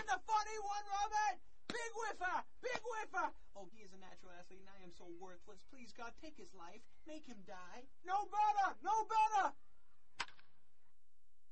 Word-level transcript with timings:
the 0.00 0.20
funny 0.24 0.58
one, 0.64 0.84
Robert. 0.88 1.36
Big 1.68 1.92
whiffer, 1.92 2.36
big 2.60 2.80
whiffer. 2.80 3.28
Oh, 3.56 3.68
he 3.72 3.84
is 3.84 3.92
a 3.92 4.00
natural 4.00 4.32
athlete, 4.36 4.64
and 4.64 4.72
I 4.72 4.80
am 4.84 4.92
so 4.92 5.08
worthless. 5.20 5.64
Please, 5.68 5.92
God, 5.92 6.12
take 6.20 6.36
his 6.36 6.52
life. 6.56 6.80
Make 7.04 7.28
him 7.28 7.40
die. 7.44 7.84
No 8.04 8.28
better, 8.28 8.76
no 8.84 8.92
better. 9.08 9.52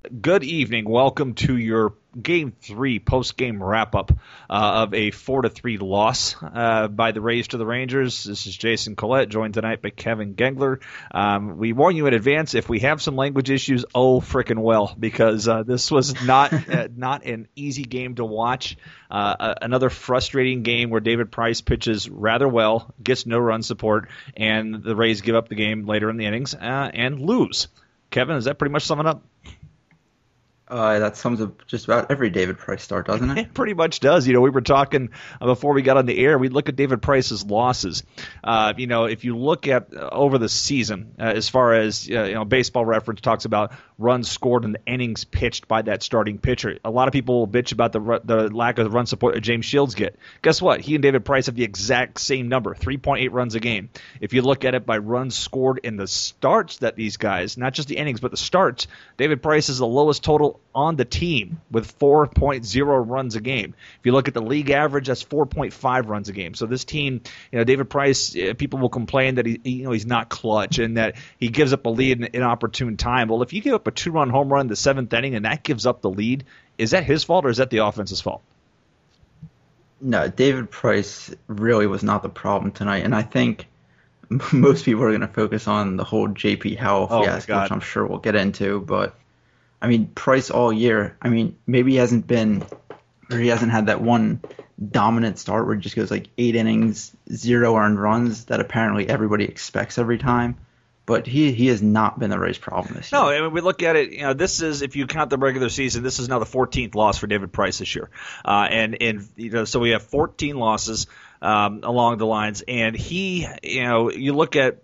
Good 0.00 0.44
evening. 0.44 0.88
Welcome 0.88 1.34
to 1.34 1.54
your 1.54 1.92
Game 2.20 2.54
Three 2.58 2.98
post 2.98 3.36
game 3.36 3.62
wrap 3.62 3.94
up 3.94 4.10
uh, 4.48 4.84
of 4.84 4.94
a 4.94 5.10
four 5.10 5.42
to 5.42 5.50
three 5.50 5.76
loss 5.76 6.34
uh, 6.42 6.88
by 6.88 7.12
the 7.12 7.20
Rays 7.20 7.48
to 7.48 7.58
the 7.58 7.66
Rangers. 7.66 8.24
This 8.24 8.46
is 8.46 8.56
Jason 8.56 8.96
Collette, 8.96 9.28
joined 9.28 9.52
tonight 9.52 9.82
by 9.82 9.90
Kevin 9.90 10.36
Gengler. 10.36 10.78
Um, 11.10 11.58
we 11.58 11.74
warn 11.74 11.96
you 11.96 12.06
in 12.06 12.14
advance 12.14 12.54
if 12.54 12.66
we 12.66 12.78
have 12.78 13.02
some 13.02 13.14
language 13.14 13.50
issues. 13.50 13.84
Oh, 13.94 14.22
frickin' 14.22 14.62
well, 14.62 14.96
because 14.98 15.46
uh, 15.46 15.64
this 15.64 15.90
was 15.90 16.24
not 16.24 16.54
uh, 16.70 16.88
not 16.96 17.26
an 17.26 17.48
easy 17.54 17.84
game 17.84 18.14
to 18.14 18.24
watch. 18.24 18.78
Uh, 19.10 19.54
another 19.60 19.90
frustrating 19.90 20.62
game 20.62 20.88
where 20.88 21.02
David 21.02 21.30
Price 21.30 21.60
pitches 21.60 22.08
rather 22.08 22.48
well, 22.48 22.94
gets 23.02 23.26
no 23.26 23.38
run 23.38 23.62
support, 23.62 24.08
and 24.34 24.82
the 24.82 24.96
Rays 24.96 25.20
give 25.20 25.36
up 25.36 25.50
the 25.50 25.56
game 25.56 25.84
later 25.84 26.08
in 26.08 26.16
the 26.16 26.24
innings 26.24 26.54
uh, 26.54 26.90
and 26.94 27.20
lose. 27.20 27.68
Kevin, 28.10 28.36
is 28.36 28.46
that 28.46 28.58
pretty 28.58 28.72
much 28.72 28.86
summing 28.86 29.06
up? 29.06 29.22
Uh, 30.70 31.00
that 31.00 31.16
sums 31.16 31.40
up 31.40 31.66
just 31.66 31.86
about 31.86 32.12
every 32.12 32.30
David 32.30 32.56
Price 32.56 32.82
start, 32.82 33.06
doesn't 33.06 33.28
it? 33.30 33.38
It 33.50 33.54
pretty 33.54 33.74
much 33.74 34.00
does. 34.00 34.26
You 34.26 34.34
know, 34.34 34.40
we 34.40 34.50
were 34.50 34.60
talking 34.60 35.10
uh, 35.40 35.46
before 35.46 35.72
we 35.72 35.82
got 35.82 35.96
on 35.96 36.06
the 36.06 36.16
air. 36.16 36.38
We 36.38 36.48
look 36.48 36.68
at 36.68 36.76
David 36.76 37.02
Price's 37.02 37.44
losses. 37.44 38.04
Uh, 38.44 38.74
you 38.76 38.86
know, 38.86 39.06
if 39.06 39.24
you 39.24 39.36
look 39.36 39.66
at 39.66 39.94
uh, 39.94 40.08
over 40.12 40.38
the 40.38 40.48
season, 40.48 41.14
uh, 41.18 41.22
as 41.22 41.48
far 41.48 41.74
as 41.74 42.08
uh, 42.08 42.22
you 42.24 42.34
know, 42.34 42.44
Baseball 42.44 42.84
Reference 42.84 43.20
talks 43.20 43.46
about 43.46 43.72
runs 43.98 44.30
scored 44.30 44.64
and 44.64 44.74
the 44.74 44.80
innings 44.86 45.24
pitched 45.24 45.66
by 45.66 45.82
that 45.82 46.02
starting 46.02 46.38
pitcher. 46.38 46.78
A 46.84 46.90
lot 46.90 47.08
of 47.08 47.12
people 47.12 47.40
will 47.40 47.48
bitch 47.48 47.72
about 47.72 47.92
the 47.92 48.20
the 48.24 48.54
lack 48.54 48.78
of 48.78 48.92
run 48.92 49.06
support 49.06 49.34
that 49.34 49.40
James 49.40 49.64
Shields 49.64 49.94
get. 49.94 50.16
Guess 50.42 50.62
what? 50.62 50.80
He 50.80 50.94
and 50.94 51.02
David 51.02 51.24
Price 51.24 51.46
have 51.46 51.56
the 51.56 51.64
exact 51.64 52.20
same 52.20 52.48
number, 52.48 52.74
3.8 52.74 53.28
runs 53.32 53.54
a 53.54 53.60
game. 53.60 53.90
If 54.20 54.32
you 54.32 54.42
look 54.42 54.64
at 54.64 54.74
it 54.74 54.86
by 54.86 54.98
runs 54.98 55.36
scored 55.36 55.80
in 55.82 55.96
the 55.96 56.06
starts 56.06 56.78
that 56.78 56.94
these 56.94 57.16
guys, 57.16 57.56
not 57.56 57.72
just 57.72 57.88
the 57.88 57.96
innings, 57.96 58.20
but 58.20 58.30
the 58.30 58.36
starts, 58.36 58.86
David 59.16 59.42
Price 59.42 59.68
is 59.68 59.78
the 59.78 59.86
lowest 59.86 60.22
total 60.22 60.59
on 60.74 60.94
the 60.96 61.04
team 61.04 61.60
with 61.70 61.98
4.0 61.98 63.08
runs 63.08 63.34
a 63.34 63.40
game. 63.40 63.74
If 63.98 64.06
you 64.06 64.12
look 64.12 64.28
at 64.28 64.34
the 64.34 64.42
league 64.42 64.70
average, 64.70 65.08
that's 65.08 65.24
4.5 65.24 66.06
runs 66.08 66.28
a 66.28 66.32
game. 66.32 66.54
So 66.54 66.66
this 66.66 66.84
team, 66.84 67.22
you 67.50 67.58
know, 67.58 67.64
David 67.64 67.90
Price, 67.90 68.36
uh, 68.36 68.54
people 68.56 68.78
will 68.78 68.88
complain 68.88 69.34
that 69.36 69.46
he, 69.46 69.60
you 69.64 69.84
know, 69.84 69.90
he's 69.90 70.06
not 70.06 70.28
clutch 70.28 70.78
and 70.78 70.96
that 70.96 71.16
he 71.38 71.48
gives 71.48 71.72
up 71.72 71.86
a 71.86 71.88
lead 71.88 72.18
in 72.22 72.36
an 72.36 72.42
opportune 72.42 72.96
time. 72.96 73.28
Well, 73.28 73.42
if 73.42 73.52
you 73.52 73.60
give 73.60 73.74
up 73.74 73.86
a 73.86 73.90
two-run 73.90 74.30
home 74.30 74.52
run 74.52 74.62
in 74.62 74.66
the 74.68 74.76
seventh 74.76 75.12
inning 75.12 75.34
and 75.34 75.44
that 75.44 75.64
gives 75.64 75.86
up 75.86 76.02
the 76.02 76.10
lead, 76.10 76.44
is 76.78 76.92
that 76.92 77.04
his 77.04 77.24
fault 77.24 77.44
or 77.44 77.48
is 77.48 77.56
that 77.56 77.70
the 77.70 77.78
offense's 77.78 78.20
fault? 78.20 78.42
No, 80.00 80.28
David 80.28 80.70
Price 80.70 81.34
really 81.46 81.86
was 81.86 82.02
not 82.02 82.22
the 82.22 82.28
problem 82.30 82.72
tonight, 82.72 83.04
and 83.04 83.14
I 83.14 83.22
think 83.22 83.66
most 84.52 84.84
people 84.84 85.02
are 85.02 85.08
going 85.10 85.20
to 85.20 85.28
focus 85.28 85.68
on 85.68 85.96
the 85.96 86.04
whole 86.04 86.28
JP 86.28 86.78
Howell 86.78 87.08
Oh, 87.10 87.22
fiasco, 87.24 87.52
God. 87.52 87.62
which 87.64 87.72
I'm 87.72 87.80
sure 87.80 88.06
we'll 88.06 88.18
get 88.18 88.34
into. 88.34 88.80
But 88.80 89.14
I 89.82 89.88
mean, 89.88 90.06
Price 90.08 90.50
all 90.50 90.72
year. 90.72 91.16
I 91.22 91.28
mean, 91.28 91.56
maybe 91.66 91.92
he 91.92 91.96
hasn't 91.98 92.26
been, 92.26 92.64
or 93.30 93.38
he 93.38 93.48
hasn't 93.48 93.72
had 93.72 93.86
that 93.86 94.00
one 94.00 94.40
dominant 94.90 95.38
start 95.38 95.66
where 95.66 95.74
he 95.74 95.80
just 95.80 95.96
goes 95.96 96.10
like 96.10 96.28
eight 96.38 96.56
innings, 96.56 97.14
zero 97.32 97.76
earned 97.76 98.00
runs 98.00 98.46
that 98.46 98.60
apparently 98.60 99.08
everybody 99.08 99.44
expects 99.44 99.98
every 99.98 100.18
time. 100.18 100.56
But 101.06 101.26
he 101.26 101.50
he 101.50 101.66
has 101.68 101.82
not 101.82 102.20
been 102.20 102.30
the 102.30 102.38
Rays' 102.38 102.58
problem 102.58 102.94
this 102.94 103.10
year. 103.10 103.20
No, 103.20 103.28
I 103.30 103.40
mean, 103.40 103.52
we 103.52 103.62
look 103.62 103.82
at 103.82 103.96
it. 103.96 104.12
You 104.12 104.22
know, 104.22 104.32
this 104.32 104.62
is 104.62 104.82
if 104.82 104.94
you 104.94 105.08
count 105.08 105.30
the 105.30 105.38
regular 105.38 105.68
season, 105.68 106.04
this 106.04 106.20
is 106.20 106.28
now 106.28 106.38
the 106.38 106.44
14th 106.44 106.94
loss 106.94 107.18
for 107.18 107.26
David 107.26 107.52
Price 107.52 107.78
this 107.78 107.92
year, 107.96 108.10
uh, 108.44 108.68
and 108.70 108.96
and 109.00 109.28
you 109.34 109.50
know, 109.50 109.64
so 109.64 109.80
we 109.80 109.90
have 109.90 110.04
14 110.04 110.56
losses 110.56 111.08
um, 111.42 111.80
along 111.82 112.18
the 112.18 112.26
lines, 112.26 112.62
and 112.68 112.94
he, 112.94 113.48
you 113.62 113.82
know, 113.82 114.10
you 114.10 114.34
look 114.34 114.54
at 114.54 114.82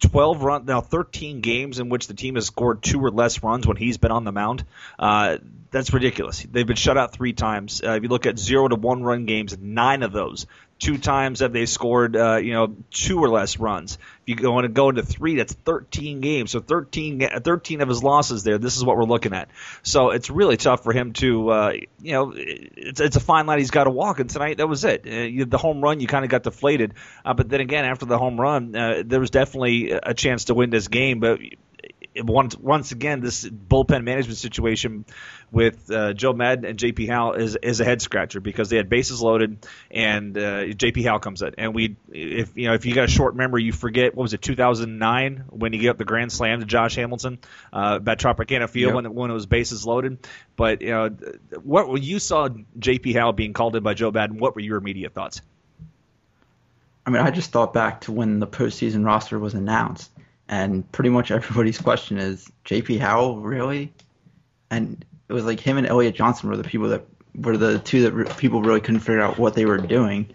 12 0.00 0.42
run 0.42 0.64
now 0.64 0.80
13 0.80 1.40
games 1.40 1.78
in 1.78 1.88
which 1.88 2.06
the 2.06 2.14
team 2.14 2.34
has 2.34 2.46
scored 2.46 2.82
two 2.82 3.00
or 3.00 3.10
less 3.10 3.42
runs 3.42 3.66
when 3.66 3.76
he's 3.76 3.98
been 3.98 4.10
on 4.10 4.24
the 4.24 4.32
mound. 4.32 4.64
Uh, 4.98 5.38
that's 5.70 5.92
ridiculous. 5.92 6.42
They've 6.42 6.66
been 6.66 6.76
shut 6.76 6.98
out 6.98 7.12
three 7.12 7.32
times. 7.32 7.82
Uh, 7.82 7.92
if 7.92 8.02
you 8.02 8.08
look 8.08 8.26
at 8.26 8.38
zero 8.38 8.68
to 8.68 8.76
one 8.76 9.02
run 9.02 9.26
games, 9.26 9.56
nine 9.58 10.02
of 10.02 10.12
those. 10.12 10.46
Two 10.82 10.98
times 10.98 11.38
have 11.38 11.52
they 11.52 11.66
scored, 11.66 12.16
uh, 12.16 12.38
you 12.38 12.54
know, 12.54 12.74
two 12.90 13.20
or 13.20 13.28
less 13.28 13.60
runs. 13.60 13.98
If 14.22 14.28
you 14.30 14.34
go 14.34 14.58
and 14.58 14.74
go 14.74 14.88
into 14.88 15.04
three, 15.04 15.36
that's 15.36 15.52
13 15.52 16.20
games. 16.20 16.50
So 16.50 16.58
13, 16.58 17.20
13 17.44 17.80
of 17.82 17.88
his 17.88 18.02
losses 18.02 18.42
there. 18.42 18.58
This 18.58 18.76
is 18.76 18.84
what 18.84 18.96
we're 18.96 19.04
looking 19.04 19.32
at. 19.32 19.48
So 19.84 20.10
it's 20.10 20.28
really 20.28 20.56
tough 20.56 20.82
for 20.82 20.92
him 20.92 21.12
to, 21.12 21.50
uh, 21.50 21.72
you 22.00 22.12
know, 22.12 22.32
it's 22.36 22.98
it's 22.98 23.14
a 23.14 23.20
fine 23.20 23.46
line 23.46 23.60
he's 23.60 23.70
got 23.70 23.84
to 23.84 23.90
walk. 23.90 24.18
And 24.18 24.28
tonight 24.28 24.56
that 24.56 24.66
was 24.66 24.84
it. 24.84 25.06
Uh, 25.06 25.10
you, 25.10 25.44
the 25.44 25.56
home 25.56 25.82
run, 25.82 26.00
you 26.00 26.08
kind 26.08 26.24
of 26.24 26.32
got 26.32 26.42
deflated. 26.42 26.94
Uh, 27.24 27.34
but 27.34 27.48
then 27.48 27.60
again, 27.60 27.84
after 27.84 28.06
the 28.06 28.18
home 28.18 28.40
run, 28.40 28.74
uh, 28.74 29.04
there 29.06 29.20
was 29.20 29.30
definitely 29.30 29.92
a 29.92 30.14
chance 30.14 30.46
to 30.46 30.54
win 30.54 30.70
this 30.70 30.88
game. 30.88 31.20
But 31.20 31.38
once 32.16 32.56
once 32.56 32.92
again, 32.92 33.20
this 33.20 33.44
bullpen 33.44 34.04
management 34.04 34.38
situation 34.38 35.04
with 35.50 35.90
uh, 35.90 36.12
Joe 36.12 36.32
Maddon 36.32 36.64
and 36.64 36.78
JP 36.78 37.08
Howell 37.08 37.34
is 37.34 37.56
is 37.56 37.80
a 37.80 37.84
head 37.84 38.02
scratcher 38.02 38.40
because 38.40 38.70
they 38.70 38.76
had 38.76 38.88
bases 38.88 39.22
loaded 39.22 39.66
and 39.90 40.36
uh, 40.36 40.64
JP 40.64 41.04
Howell 41.04 41.20
comes 41.20 41.42
in 41.42 41.54
and 41.58 41.74
we 41.74 41.96
if 42.10 42.56
you 42.56 42.68
know 42.68 42.74
if 42.74 42.86
you 42.86 42.94
got 42.94 43.04
a 43.04 43.10
short 43.10 43.36
memory 43.36 43.62
you 43.64 43.72
forget 43.72 44.14
what 44.14 44.22
was 44.22 44.34
it 44.34 44.42
2009 44.42 45.44
when 45.50 45.72
he 45.72 45.78
gave 45.78 45.90
up 45.90 45.98
the 45.98 46.04
grand 46.04 46.32
slam 46.32 46.60
to 46.60 46.66
Josh 46.66 46.96
Hamilton 46.96 47.38
uh, 47.72 47.98
at 48.06 48.18
Tropicana 48.18 48.68
Field 48.68 48.94
Yep. 48.94 48.94
when 48.94 49.14
when 49.14 49.30
it 49.30 49.34
was 49.34 49.46
bases 49.46 49.86
loaded 49.86 50.18
but 50.56 50.82
you 50.82 50.90
know 50.90 51.10
what 51.62 51.88
when 51.88 52.02
you 52.02 52.18
saw 52.18 52.48
JP 52.78 53.14
Howell 53.14 53.32
being 53.32 53.52
called 53.52 53.76
in 53.76 53.82
by 53.82 53.94
Joe 53.94 54.10
Maddon 54.10 54.38
what 54.38 54.54
were 54.54 54.62
your 54.62 54.78
immediate 54.78 55.12
thoughts? 55.14 55.42
I 57.04 57.10
mean, 57.10 57.22
I 57.22 57.30
just 57.30 57.50
thought 57.50 57.72
back 57.72 58.02
to 58.02 58.12
when 58.12 58.38
the 58.38 58.46
postseason 58.46 59.04
roster 59.04 59.38
was 59.38 59.54
announced, 59.54 60.10
and 60.52 60.92
pretty 60.92 61.08
much 61.08 61.30
everybody's 61.30 61.80
question 61.80 62.18
is 62.18 62.52
J.P. 62.64 62.98
Howell 62.98 63.40
really? 63.40 63.92
And 64.70 65.04
it 65.28 65.32
was 65.32 65.44
like 65.44 65.58
him 65.58 65.78
and 65.78 65.86
Elliot 65.86 66.14
Johnson 66.14 66.50
were 66.50 66.58
the 66.58 66.64
people 66.64 66.90
that 66.90 67.06
were 67.34 67.56
the 67.56 67.78
two 67.78 68.02
that 68.02 68.12
re- 68.12 68.30
people 68.36 68.60
really 68.60 68.82
couldn't 68.82 69.00
figure 69.00 69.22
out 69.22 69.38
what 69.38 69.54
they 69.54 69.64
were 69.64 69.78
doing. 69.78 70.34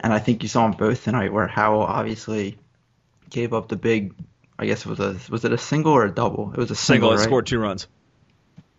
And 0.00 0.12
I 0.12 0.20
think 0.20 0.42
you 0.42 0.48
saw 0.48 0.62
them 0.62 0.78
both 0.78 1.04
tonight, 1.04 1.32
where 1.32 1.46
Howell 1.46 1.82
obviously 1.82 2.58
gave 3.28 3.52
up 3.52 3.68
the 3.68 3.76
big. 3.76 4.14
I 4.58 4.64
guess 4.64 4.80
it 4.80 4.86
was 4.86 5.00
a 5.00 5.18
was 5.30 5.44
it 5.44 5.52
a 5.52 5.58
single 5.58 5.92
or 5.92 6.06
a 6.06 6.10
double? 6.10 6.50
It 6.52 6.56
was 6.56 6.70
a 6.70 6.74
Single 6.74 7.10
single, 7.10 7.16
right? 7.16 7.24
scored 7.24 7.46
two 7.46 7.58
runs. 7.58 7.86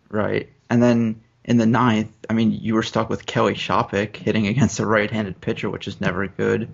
Right. 0.09 0.49
And 0.71 0.81
then 0.81 1.21
in 1.45 1.57
the 1.57 1.67
ninth, 1.67 2.15
I 2.29 2.33
mean, 2.33 2.51
you 2.51 2.73
were 2.73 2.83
stuck 2.83 3.09
with 3.09 3.27
Kelly 3.27 3.53
Shoppach 3.53 4.15
hitting 4.15 4.47
against 4.47 4.79
a 4.79 4.87
right-handed 4.87 5.39
pitcher, 5.39 5.69
which 5.69 5.87
is 5.87 6.01
never 6.01 6.27
good. 6.27 6.73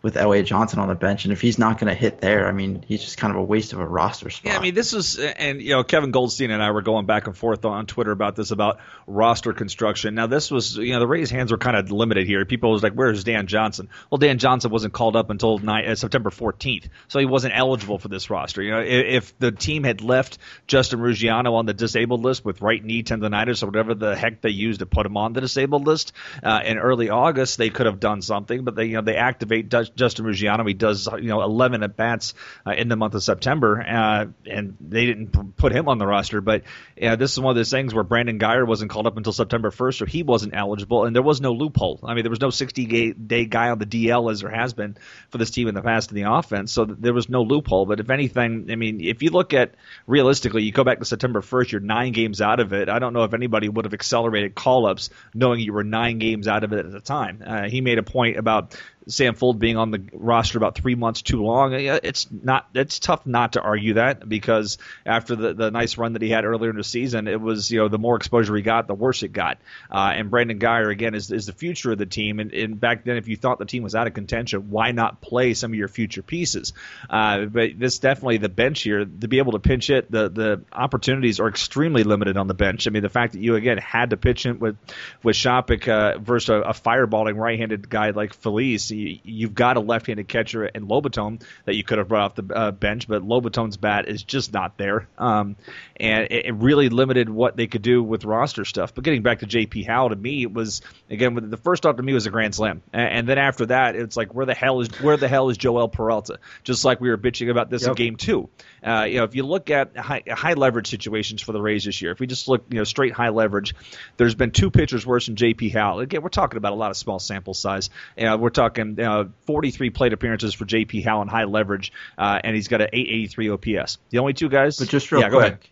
With 0.00 0.16
Elliot 0.16 0.46
Johnson 0.46 0.78
on 0.78 0.86
the 0.86 0.94
bench, 0.94 1.24
and 1.24 1.32
if 1.32 1.40
he's 1.40 1.58
not 1.58 1.80
going 1.80 1.88
to 1.88 1.94
hit 1.94 2.20
there, 2.20 2.46
I 2.46 2.52
mean, 2.52 2.84
he's 2.86 3.02
just 3.02 3.18
kind 3.18 3.32
of 3.32 3.40
a 3.40 3.42
waste 3.42 3.72
of 3.72 3.80
a 3.80 3.86
roster 3.86 4.30
spot. 4.30 4.52
Yeah, 4.52 4.56
I 4.56 4.62
mean, 4.62 4.74
this 4.74 4.92
is, 4.92 5.18
and 5.18 5.60
you 5.60 5.70
know, 5.70 5.82
Kevin 5.82 6.12
Goldstein 6.12 6.52
and 6.52 6.62
I 6.62 6.70
were 6.70 6.82
going 6.82 7.04
back 7.04 7.26
and 7.26 7.36
forth 7.36 7.64
on 7.64 7.86
Twitter 7.86 8.12
about 8.12 8.36
this 8.36 8.52
about 8.52 8.78
roster 9.08 9.52
construction. 9.52 10.14
Now, 10.14 10.28
this 10.28 10.52
was, 10.52 10.76
you 10.76 10.92
know, 10.92 11.00
the 11.00 11.08
Rays' 11.08 11.30
hands 11.30 11.50
were 11.50 11.58
kind 11.58 11.76
of 11.76 11.90
limited 11.90 12.28
here. 12.28 12.44
People 12.44 12.70
was 12.70 12.84
like, 12.84 12.92
"Where's 12.92 13.24
Dan 13.24 13.48
Johnson?" 13.48 13.88
Well, 14.08 14.18
Dan 14.18 14.38
Johnson 14.38 14.70
wasn't 14.70 14.92
called 14.92 15.16
up 15.16 15.30
until 15.30 15.58
ni- 15.58 15.86
uh, 15.86 15.96
September 15.96 16.30
14th, 16.30 16.88
so 17.08 17.18
he 17.18 17.26
wasn't 17.26 17.56
eligible 17.56 17.98
for 17.98 18.06
this 18.06 18.30
roster. 18.30 18.62
You 18.62 18.70
know, 18.70 18.80
if, 18.80 19.06
if 19.06 19.38
the 19.40 19.50
team 19.50 19.82
had 19.82 20.00
left 20.00 20.38
Justin 20.68 21.00
Ruggiano 21.00 21.54
on 21.54 21.66
the 21.66 21.74
disabled 21.74 22.22
list 22.22 22.44
with 22.44 22.62
right 22.62 22.84
knee 22.84 23.02
tendonitis 23.02 23.64
or 23.64 23.66
whatever 23.66 23.94
the 23.94 24.14
heck 24.14 24.42
they 24.42 24.50
used 24.50 24.78
to 24.78 24.86
put 24.86 25.06
him 25.06 25.16
on 25.16 25.32
the 25.32 25.40
disabled 25.40 25.86
list 25.88 26.12
uh, 26.44 26.60
in 26.64 26.78
early 26.78 27.10
August, 27.10 27.58
they 27.58 27.70
could 27.70 27.86
have 27.86 27.98
done 27.98 28.22
something. 28.22 28.62
But 28.62 28.76
they, 28.76 28.84
you 28.84 28.94
know, 28.94 29.02
they 29.02 29.16
activate 29.16 29.68
Dus- 29.68 29.88
Justin 29.98 30.24
Ruggiano. 30.24 30.66
He 30.66 30.74
does, 30.74 31.08
you 31.12 31.28
know, 31.28 31.42
11 31.42 31.82
at 31.82 31.96
bats 31.96 32.34
uh, 32.66 32.72
in 32.72 32.88
the 32.88 32.96
month 32.96 33.14
of 33.14 33.22
September, 33.22 33.80
uh, 33.80 34.26
and 34.46 34.76
they 34.80 35.06
didn't 35.06 35.56
put 35.56 35.72
him 35.72 35.88
on 35.88 35.98
the 35.98 36.06
roster. 36.06 36.40
But 36.40 36.62
this 36.96 37.32
is 37.32 37.40
one 37.40 37.50
of 37.50 37.56
those 37.56 37.70
things 37.70 37.92
where 37.92 38.04
Brandon 38.04 38.38
Guyer 38.38 38.66
wasn't 38.66 38.90
called 38.90 39.06
up 39.06 39.16
until 39.16 39.32
September 39.32 39.70
1st, 39.70 39.98
so 39.98 40.06
he 40.06 40.22
wasn't 40.22 40.54
eligible, 40.54 41.04
and 41.04 41.14
there 41.14 41.22
was 41.22 41.40
no 41.40 41.52
loophole. 41.52 42.00
I 42.02 42.14
mean, 42.14 42.22
there 42.22 42.30
was 42.30 42.40
no 42.40 42.50
60 42.50 43.12
day 43.12 43.44
guy 43.44 43.70
on 43.70 43.78
the 43.78 43.86
DL 43.86 44.30
as 44.30 44.40
there 44.40 44.50
has 44.50 44.72
been 44.72 44.96
for 45.30 45.38
this 45.38 45.50
team 45.50 45.68
in 45.68 45.74
the 45.74 45.82
past 45.82 46.10
in 46.10 46.16
the 46.16 46.30
offense, 46.32 46.72
so 46.72 46.84
there 46.84 47.12
was 47.12 47.28
no 47.28 47.42
loophole. 47.42 47.86
But 47.86 48.00
if 48.00 48.10
anything, 48.10 48.68
I 48.70 48.76
mean, 48.76 49.00
if 49.00 49.22
you 49.22 49.30
look 49.30 49.52
at 49.52 49.74
realistically, 50.06 50.62
you 50.62 50.72
go 50.72 50.84
back 50.84 51.00
to 51.00 51.04
September 51.04 51.40
1st, 51.40 51.72
you're 51.72 51.80
nine 51.80 52.12
games 52.12 52.40
out 52.40 52.60
of 52.60 52.72
it. 52.72 52.88
I 52.88 52.98
don't 52.98 53.12
know 53.12 53.24
if 53.24 53.34
anybody 53.34 53.68
would 53.68 53.84
have 53.84 53.94
accelerated 53.94 54.54
call 54.54 54.86
ups 54.86 55.10
knowing 55.34 55.60
you 55.60 55.72
were 55.72 55.84
nine 55.84 56.18
games 56.18 56.48
out 56.48 56.64
of 56.64 56.72
it 56.72 56.86
at 56.86 56.92
the 56.92 57.00
time. 57.00 57.42
Uh, 57.44 57.68
he 57.68 57.80
made 57.80 57.98
a 57.98 58.02
point 58.02 58.36
about 58.36 58.76
Sam 59.08 59.34
Fuld 59.34 59.58
being 59.58 59.76
on 59.76 59.90
the 59.90 60.02
roster 60.12 60.58
about 60.58 60.74
three 60.76 60.94
months 60.94 61.22
too 61.22 61.42
long. 61.42 61.72
It's 61.72 62.28
not. 62.30 62.68
It's 62.74 62.98
tough 62.98 63.26
not 63.26 63.54
to 63.54 63.60
argue 63.60 63.94
that 63.94 64.28
because 64.28 64.78
after 65.06 65.34
the 65.34 65.54
the 65.54 65.70
nice 65.70 65.98
run 65.98 66.12
that 66.12 66.22
he 66.22 66.30
had 66.30 66.44
earlier 66.44 66.70
in 66.70 66.76
the 66.76 66.84
season, 66.84 67.26
it 67.26 67.40
was 67.40 67.70
you 67.70 67.78
know 67.78 67.88
the 67.88 67.98
more 67.98 68.16
exposure 68.16 68.54
he 68.54 68.62
got, 68.62 68.86
the 68.86 68.94
worse 68.94 69.22
it 69.22 69.32
got. 69.32 69.58
Uh, 69.90 70.12
and 70.14 70.30
Brandon 70.30 70.58
Guyer 70.58 70.90
again 70.90 71.14
is 71.14 71.30
is 71.30 71.46
the 71.46 71.52
future 71.52 71.92
of 71.92 71.98
the 71.98 72.06
team. 72.06 72.38
And, 72.38 72.52
and 72.52 72.78
back 72.78 73.04
then, 73.04 73.16
if 73.16 73.28
you 73.28 73.36
thought 73.36 73.58
the 73.58 73.64
team 73.64 73.82
was 73.82 73.94
out 73.94 74.06
of 74.06 74.14
contention, 74.14 74.70
why 74.70 74.92
not 74.92 75.20
play 75.20 75.54
some 75.54 75.72
of 75.72 75.74
your 75.74 75.88
future 75.88 76.22
pieces? 76.22 76.72
Uh, 77.08 77.46
but 77.46 77.78
this 77.78 77.98
definitely 77.98 78.38
the 78.38 78.48
bench 78.48 78.82
here 78.82 79.04
to 79.04 79.28
be 79.28 79.38
able 79.38 79.52
to 79.52 79.58
pinch 79.58 79.90
it. 79.90 80.10
The 80.10 80.28
the 80.28 80.62
opportunities 80.72 81.40
are 81.40 81.48
extremely 81.48 82.04
limited 82.04 82.36
on 82.36 82.46
the 82.46 82.54
bench. 82.54 82.86
I 82.86 82.90
mean, 82.90 83.02
the 83.02 83.08
fact 83.08 83.32
that 83.32 83.40
you 83.40 83.54
again 83.56 83.78
had 83.78 84.10
to 84.10 84.16
pitch 84.16 84.44
it 84.44 84.60
with 84.60 84.76
with 85.22 85.36
Shoppach 85.36 85.88
uh, 85.88 86.18
versus 86.18 86.50
a, 86.50 86.60
a 86.60 86.72
fireballing 86.72 87.36
right-handed 87.36 87.88
guy 87.88 88.10
like 88.10 88.34
Feliz, 88.34 88.90
you, 88.98 89.46
have 89.46 89.54
got 89.54 89.76
a 89.76 89.80
left-handed 89.80 90.28
catcher 90.28 90.66
in 90.66 90.86
Lobaton 90.86 91.42
that 91.64 91.74
you 91.74 91.84
could 91.84 91.98
have 91.98 92.08
brought 92.08 92.22
off 92.22 92.34
the 92.34 92.54
uh, 92.54 92.70
bench, 92.70 93.08
but 93.08 93.22
Lobaton's 93.22 93.76
bat 93.76 94.08
is 94.08 94.22
just 94.22 94.52
not 94.52 94.76
there, 94.76 95.08
um, 95.18 95.56
and 95.98 96.24
it, 96.30 96.46
it, 96.46 96.54
really 96.54 96.88
limited 96.88 97.28
what 97.28 97.56
they 97.56 97.66
could 97.66 97.82
do 97.82 98.02
with 98.02 98.24
roster 98.24 98.64
stuff. 98.64 98.94
But 98.94 99.04
getting 99.04 99.22
back 99.22 99.40
to 99.40 99.46
J.P. 99.46 99.84
Howell, 99.84 100.10
to 100.10 100.16
me, 100.16 100.42
it 100.42 100.52
was 100.52 100.82
again 101.10 101.50
the 101.50 101.56
first 101.56 101.86
off 101.86 101.96
to 101.96 102.02
me 102.02 102.12
was 102.12 102.26
a 102.26 102.30
grand 102.30 102.54
slam, 102.54 102.82
and, 102.92 103.08
and, 103.08 103.28
then 103.28 103.38
after 103.38 103.66
that, 103.66 103.96
it's 103.96 104.16
like 104.16 104.34
where 104.34 104.46
the 104.46 104.54
hell 104.54 104.80
is 104.80 104.88
where 105.00 105.16
the 105.16 105.28
hell 105.28 105.50
is 105.50 105.56
Joel 105.56 105.88
Peralta? 105.88 106.38
Just 106.64 106.84
like 106.84 107.00
we 107.00 107.10
were 107.10 107.18
bitching 107.18 107.50
about 107.50 107.70
this 107.70 107.82
yep. 107.82 107.90
in 107.90 107.94
Game 107.94 108.16
Two. 108.16 108.48
Uh, 108.84 109.04
you 109.08 109.18
know, 109.18 109.24
if 109.24 109.34
you 109.34 109.44
look 109.44 109.70
at 109.70 109.96
high, 109.96 110.22
high 110.28 110.54
leverage 110.54 110.88
situations 110.88 111.42
for 111.42 111.52
the 111.52 111.60
Rays 111.60 111.84
this 111.84 112.00
year, 112.00 112.12
if 112.12 112.20
we 112.20 112.26
just 112.26 112.48
look, 112.48 112.64
you 112.70 112.78
know, 112.78 112.84
straight 112.84 113.12
high 113.12 113.30
leverage, 113.30 113.74
there's 114.16 114.34
been 114.34 114.50
two 114.50 114.70
pitchers 114.70 115.04
worse 115.04 115.26
than 115.26 115.36
J.P. 115.36 115.70
Howell. 115.70 116.00
Again, 116.00 116.22
we're 116.22 116.28
talking 116.28 116.56
about 116.56 116.72
a 116.72 116.76
lot 116.76 116.90
of 116.90 116.96
small 116.96 117.18
sample 117.18 117.54
size. 117.54 117.90
Uh, 118.16 118.36
we're 118.38 118.50
talking 118.50 118.77
uh, 118.78 119.24
43 119.46 119.90
plate 119.90 120.12
appearances 120.12 120.54
for 120.54 120.64
J.P. 120.64 121.02
Howell 121.02 121.22
in 121.22 121.28
high 121.28 121.44
leverage, 121.44 121.92
uh, 122.16 122.40
and 122.42 122.54
he's 122.54 122.68
got 122.68 122.80
an 122.80 122.88
883 122.92 123.50
OPS. 123.50 123.98
The 124.10 124.18
only 124.18 124.34
two 124.34 124.48
guys. 124.48 124.78
But 124.78 124.88
just 124.88 125.10
real 125.12 125.22
yeah, 125.22 125.30
quick. 125.30 125.70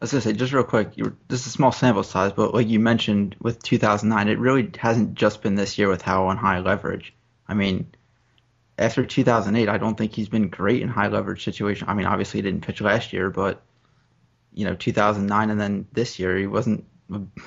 I 0.00 0.04
was 0.04 0.10
gonna 0.10 0.20
say, 0.20 0.32
just 0.34 0.52
real 0.52 0.64
quick, 0.64 0.94
this 1.28 1.40
is 1.40 1.46
a 1.46 1.50
small 1.50 1.72
sample 1.72 2.02
size, 2.02 2.32
but 2.32 2.52
like 2.52 2.68
you 2.68 2.78
mentioned 2.78 3.34
with 3.40 3.62
2009, 3.62 4.28
it 4.28 4.38
really 4.38 4.70
hasn't 4.78 5.14
just 5.14 5.40
been 5.42 5.54
this 5.54 5.78
year 5.78 5.88
with 5.88 6.02
Howell 6.02 6.28
on 6.28 6.36
high 6.36 6.60
leverage. 6.60 7.14
I 7.48 7.54
mean, 7.54 7.90
after 8.78 9.06
2008, 9.06 9.68
I 9.68 9.78
don't 9.78 9.96
think 9.96 10.12
he's 10.12 10.28
been 10.28 10.48
great 10.48 10.82
in 10.82 10.88
high 10.88 11.08
leverage 11.08 11.44
situation. 11.44 11.88
I 11.88 11.94
mean, 11.94 12.06
obviously 12.06 12.38
he 12.38 12.42
didn't 12.42 12.66
pitch 12.66 12.82
last 12.82 13.12
year, 13.12 13.30
but 13.30 13.62
you 14.52 14.66
know, 14.66 14.74
2009 14.74 15.50
and 15.50 15.60
then 15.60 15.86
this 15.92 16.18
year 16.18 16.36
he 16.36 16.46
wasn't 16.46 16.84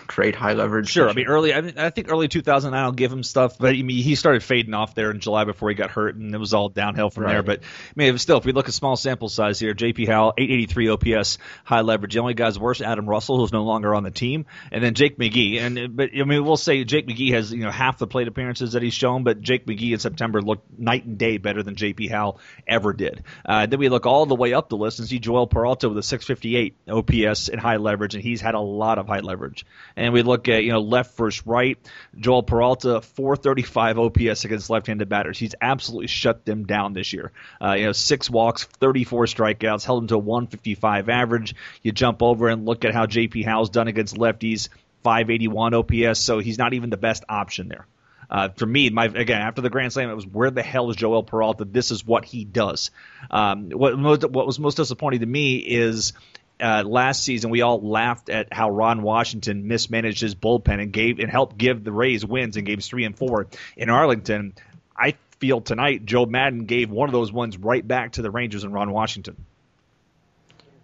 great 0.07 0.35
high 0.35 0.53
leverage. 0.53 0.89
Sure, 0.89 1.09
I 1.09 1.13
mean 1.13 1.27
early. 1.27 1.53
I, 1.53 1.61
mean, 1.61 1.77
I 1.77 1.89
think 1.89 2.09
early 2.09 2.27
2009 2.27 2.81
I'll 2.81 2.91
give 2.91 3.11
him 3.11 3.23
stuff, 3.23 3.57
but 3.57 3.69
I 3.75 3.81
mean 3.81 4.01
he 4.03 4.15
started 4.15 4.41
fading 4.41 4.73
off 4.73 4.95
there 4.95 5.11
in 5.11 5.19
July 5.19 5.43
before 5.43 5.69
he 5.69 5.75
got 5.75 5.91
hurt, 5.91 6.15
and 6.15 6.33
it 6.33 6.37
was 6.37 6.53
all 6.53 6.69
downhill 6.69 7.09
from 7.09 7.25
right. 7.25 7.33
there. 7.33 7.43
But 7.43 7.59
I 7.61 7.63
mean, 7.95 8.17
still, 8.17 8.37
if 8.37 8.45
we 8.45 8.53
look 8.53 8.67
at 8.67 8.73
small 8.73 8.95
sample 8.95 9.27
size 9.27 9.59
here, 9.59 9.73
J.P. 9.73 10.05
Howell 10.05 10.33
883 10.37 11.15
OPS, 11.17 11.37
high 11.63 11.81
leverage. 11.81 12.13
The 12.13 12.19
only 12.19 12.33
guy's 12.33 12.57
worse, 12.57 12.81
Adam 12.81 13.09
Russell, 13.09 13.37
who's 13.37 13.51
no 13.51 13.63
longer 13.63 13.93
on 13.93 14.03
the 14.03 14.11
team, 14.11 14.45
and 14.71 14.83
then 14.83 14.93
Jake 14.93 15.17
McGee. 15.17 15.59
And 15.59 15.95
but 15.95 16.11
I 16.17 16.23
mean, 16.23 16.45
we'll 16.45 16.57
say 16.57 16.83
Jake 16.85 17.07
McGee 17.07 17.33
has 17.33 17.51
you 17.51 17.63
know 17.63 17.71
half 17.71 17.97
the 17.97 18.07
plate 18.07 18.27
appearances 18.27 18.73
that 18.73 18.81
he's 18.81 18.93
shown, 18.93 19.23
but 19.23 19.41
Jake 19.41 19.65
McGee 19.65 19.91
in 19.91 19.99
September 19.99 20.41
looked 20.41 20.79
night 20.79 21.05
and 21.05 21.17
day 21.17 21.37
better 21.37 21.63
than 21.63 21.75
J.P. 21.75 22.07
Howell 22.07 22.39
ever 22.67 22.93
did. 22.93 23.23
Uh, 23.45 23.65
then 23.65 23.79
we 23.79 23.89
look 23.89 24.05
all 24.05 24.25
the 24.25 24.35
way 24.35 24.53
up 24.53 24.69
the 24.69 24.77
list 24.77 24.99
and 24.99 25.07
see 25.07 25.19
Joel 25.19 25.47
Peralta 25.47 25.89
with 25.89 25.97
a 25.97 26.03
658 26.03 26.75
OPS 26.87 27.49
in 27.49 27.59
high 27.59 27.77
leverage, 27.77 28.15
and 28.15 28.23
he's 28.23 28.41
had 28.41 28.55
a 28.55 28.59
lot 28.59 28.97
of 28.97 29.07
high 29.07 29.19
leverage. 29.19 29.48
And 29.95 30.13
we 30.13 30.21
look 30.21 30.47
at 30.47 30.63
you 30.63 30.71
know 30.71 30.79
left 30.79 31.17
versus 31.17 31.45
right, 31.45 31.77
Joel 32.17 32.43
Peralta 32.43 33.01
435 33.01 33.99
OPS 33.99 34.45
against 34.45 34.69
left-handed 34.69 35.09
batters. 35.09 35.37
He's 35.37 35.55
absolutely 35.59 36.07
shut 36.07 36.45
them 36.45 36.65
down 36.65 36.93
this 36.93 37.13
year. 37.13 37.31
Uh, 37.61 37.73
you 37.73 37.85
know 37.85 37.91
six 37.91 38.29
walks, 38.29 38.63
34 38.63 39.25
strikeouts, 39.25 39.85
held 39.85 40.03
him 40.03 40.07
to 40.09 40.15
a 40.15 40.19
155 40.19 41.09
average. 41.09 41.55
You 41.81 41.91
jump 41.91 42.21
over 42.21 42.49
and 42.49 42.65
look 42.65 42.85
at 42.85 42.93
how 42.93 43.05
J.P. 43.05 43.43
Howell's 43.43 43.69
done 43.69 43.87
against 43.87 44.15
lefties, 44.15 44.69
581 45.03 45.73
OPS. 45.73 46.19
So 46.19 46.39
he's 46.39 46.57
not 46.57 46.73
even 46.73 46.89
the 46.89 46.97
best 46.97 47.23
option 47.29 47.67
there. 47.67 47.85
Uh, 48.29 48.49
for 48.49 48.65
me, 48.65 48.89
my 48.89 49.05
again 49.05 49.41
after 49.41 49.61
the 49.61 49.69
Grand 49.69 49.91
Slam, 49.91 50.09
it 50.09 50.13
was 50.13 50.27
where 50.27 50.51
the 50.51 50.61
hell 50.61 50.89
is 50.89 50.95
Joel 50.95 51.23
Peralta? 51.23 51.65
This 51.65 51.89
is 51.89 52.05
what 52.05 52.25
he 52.25 52.45
does. 52.45 52.91
Um, 53.31 53.71
what, 53.71 53.97
what 53.97 54.45
was 54.45 54.59
most 54.59 54.77
disappointing 54.77 55.21
to 55.21 55.25
me 55.25 55.57
is 55.57 56.13
uh, 56.59 56.83
last 56.85 57.23
season 57.23 57.49
we 57.49 57.61
all 57.61 57.81
laughed 57.81 58.29
at 58.29 58.51
how 58.51 58.69
Ron 58.69 59.01
Washington 59.01 59.67
mismanaged 59.67 60.21
his 60.21 60.35
bullpen 60.35 60.81
and 60.81 60.91
gave 60.91 61.19
and 61.19 61.29
helped 61.29 61.57
give 61.57 61.83
the 61.83 61.91
Rays 61.91 62.25
wins 62.25 62.57
in 62.57 62.65
games 62.65 62.87
three 62.87 63.05
and 63.05 63.17
four 63.17 63.47
in 63.77 63.89
Arlington. 63.89 64.53
I 64.95 65.15
feel 65.39 65.61
tonight 65.61 66.05
Joe 66.05 66.25
Maddon 66.25 66.65
gave 66.65 66.89
one 66.89 67.07
of 67.07 67.13
those 67.13 67.31
ones 67.31 67.57
right 67.57 67.85
back 67.85 68.13
to 68.13 68.21
the 68.21 68.31
Rangers 68.31 68.63
and 68.63 68.73
Ron 68.73 68.91
Washington. 68.91 69.45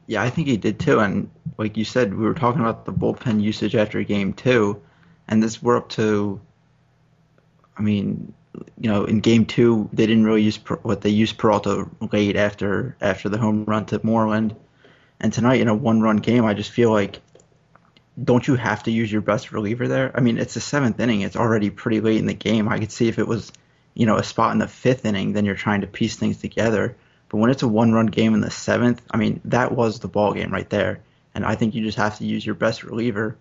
Yeah, 0.07 0.23
I 0.23 0.29
think 0.29 0.47
he 0.47 0.57
did 0.57 0.79
too. 0.79 0.99
And 0.99 1.29
like 1.57 1.77
you 1.77 1.85
said, 1.85 2.13
we 2.13 2.25
were 2.25 2.33
talking 2.33 2.61
about 2.61 2.85
the 2.85 2.93
bullpen 2.93 3.41
usage 3.41 3.75
after 3.75 4.01
game 4.03 4.33
two, 4.33 4.81
and 5.27 5.41
this 5.41 5.61
we're 5.61 5.77
up 5.77 5.89
to. 5.89 6.39
I 7.77 7.81
mean, 7.81 8.33
you 8.79 8.89
know, 8.89 9.03
in 9.03 9.19
game 9.19 9.45
two 9.45 9.89
they 9.91 10.05
didn't 10.05 10.23
really 10.25 10.43
use 10.43 10.57
what 10.83 11.01
they 11.01 11.09
used 11.09 11.37
Peralta 11.37 11.89
late 12.13 12.37
after 12.37 12.95
after 13.01 13.27
the 13.27 13.37
home 13.37 13.65
run 13.65 13.85
to 13.87 13.99
Moreland 14.03 14.55
and 15.19 15.31
tonight 15.31 15.61
in 15.61 15.67
a 15.67 15.75
one 15.75 16.01
run 16.01 16.17
game, 16.17 16.45
I 16.45 16.53
just 16.53 16.71
feel 16.71 16.91
like 16.91 17.19
don't 18.21 18.47
you 18.47 18.55
have 18.55 18.83
to 18.83 18.91
use 18.91 19.11
your 19.11 19.21
best 19.21 19.51
reliever 19.51 19.87
there? 19.87 20.11
I 20.15 20.21
mean, 20.21 20.37
it's 20.37 20.53
the 20.53 20.61
seventh 20.61 20.99
inning. 20.99 21.21
It's 21.21 21.35
already 21.35 21.69
pretty 21.69 21.99
late 21.99 22.17
in 22.17 22.25
the 22.25 22.33
game. 22.33 22.69
I 22.69 22.79
could 22.79 22.91
see 22.91 23.07
if 23.07 23.19
it 23.19 23.27
was, 23.27 23.51
you 23.93 24.05
know, 24.05 24.15
a 24.15 24.23
spot 24.23 24.53
in 24.53 24.59
the 24.59 24.67
fifth 24.67 25.05
inning, 25.05 25.33
then 25.33 25.45
you're 25.45 25.55
trying 25.55 25.81
to 25.81 25.87
piece 25.87 26.15
things 26.15 26.37
together. 26.37 26.95
But 27.29 27.37
when 27.37 27.49
it's 27.49 27.63
a 27.63 27.67
one 27.67 27.91
run 27.91 28.05
game 28.05 28.33
in 28.33 28.41
the 28.41 28.51
seventh, 28.51 29.01
I 29.11 29.17
mean, 29.17 29.41
that 29.45 29.71
was 29.73 29.99
the 29.99 30.07
ball 30.07 30.33
game 30.33 30.51
right 30.51 30.69
there. 30.69 31.01
And 31.33 31.45
I 31.45 31.55
think 31.55 31.75
you 31.75 31.83
just 31.83 31.97
have 31.97 32.17
to 32.19 32.25
use 32.25 32.45
your 32.45 32.55
best 32.55 32.83
reliever. 32.83 33.37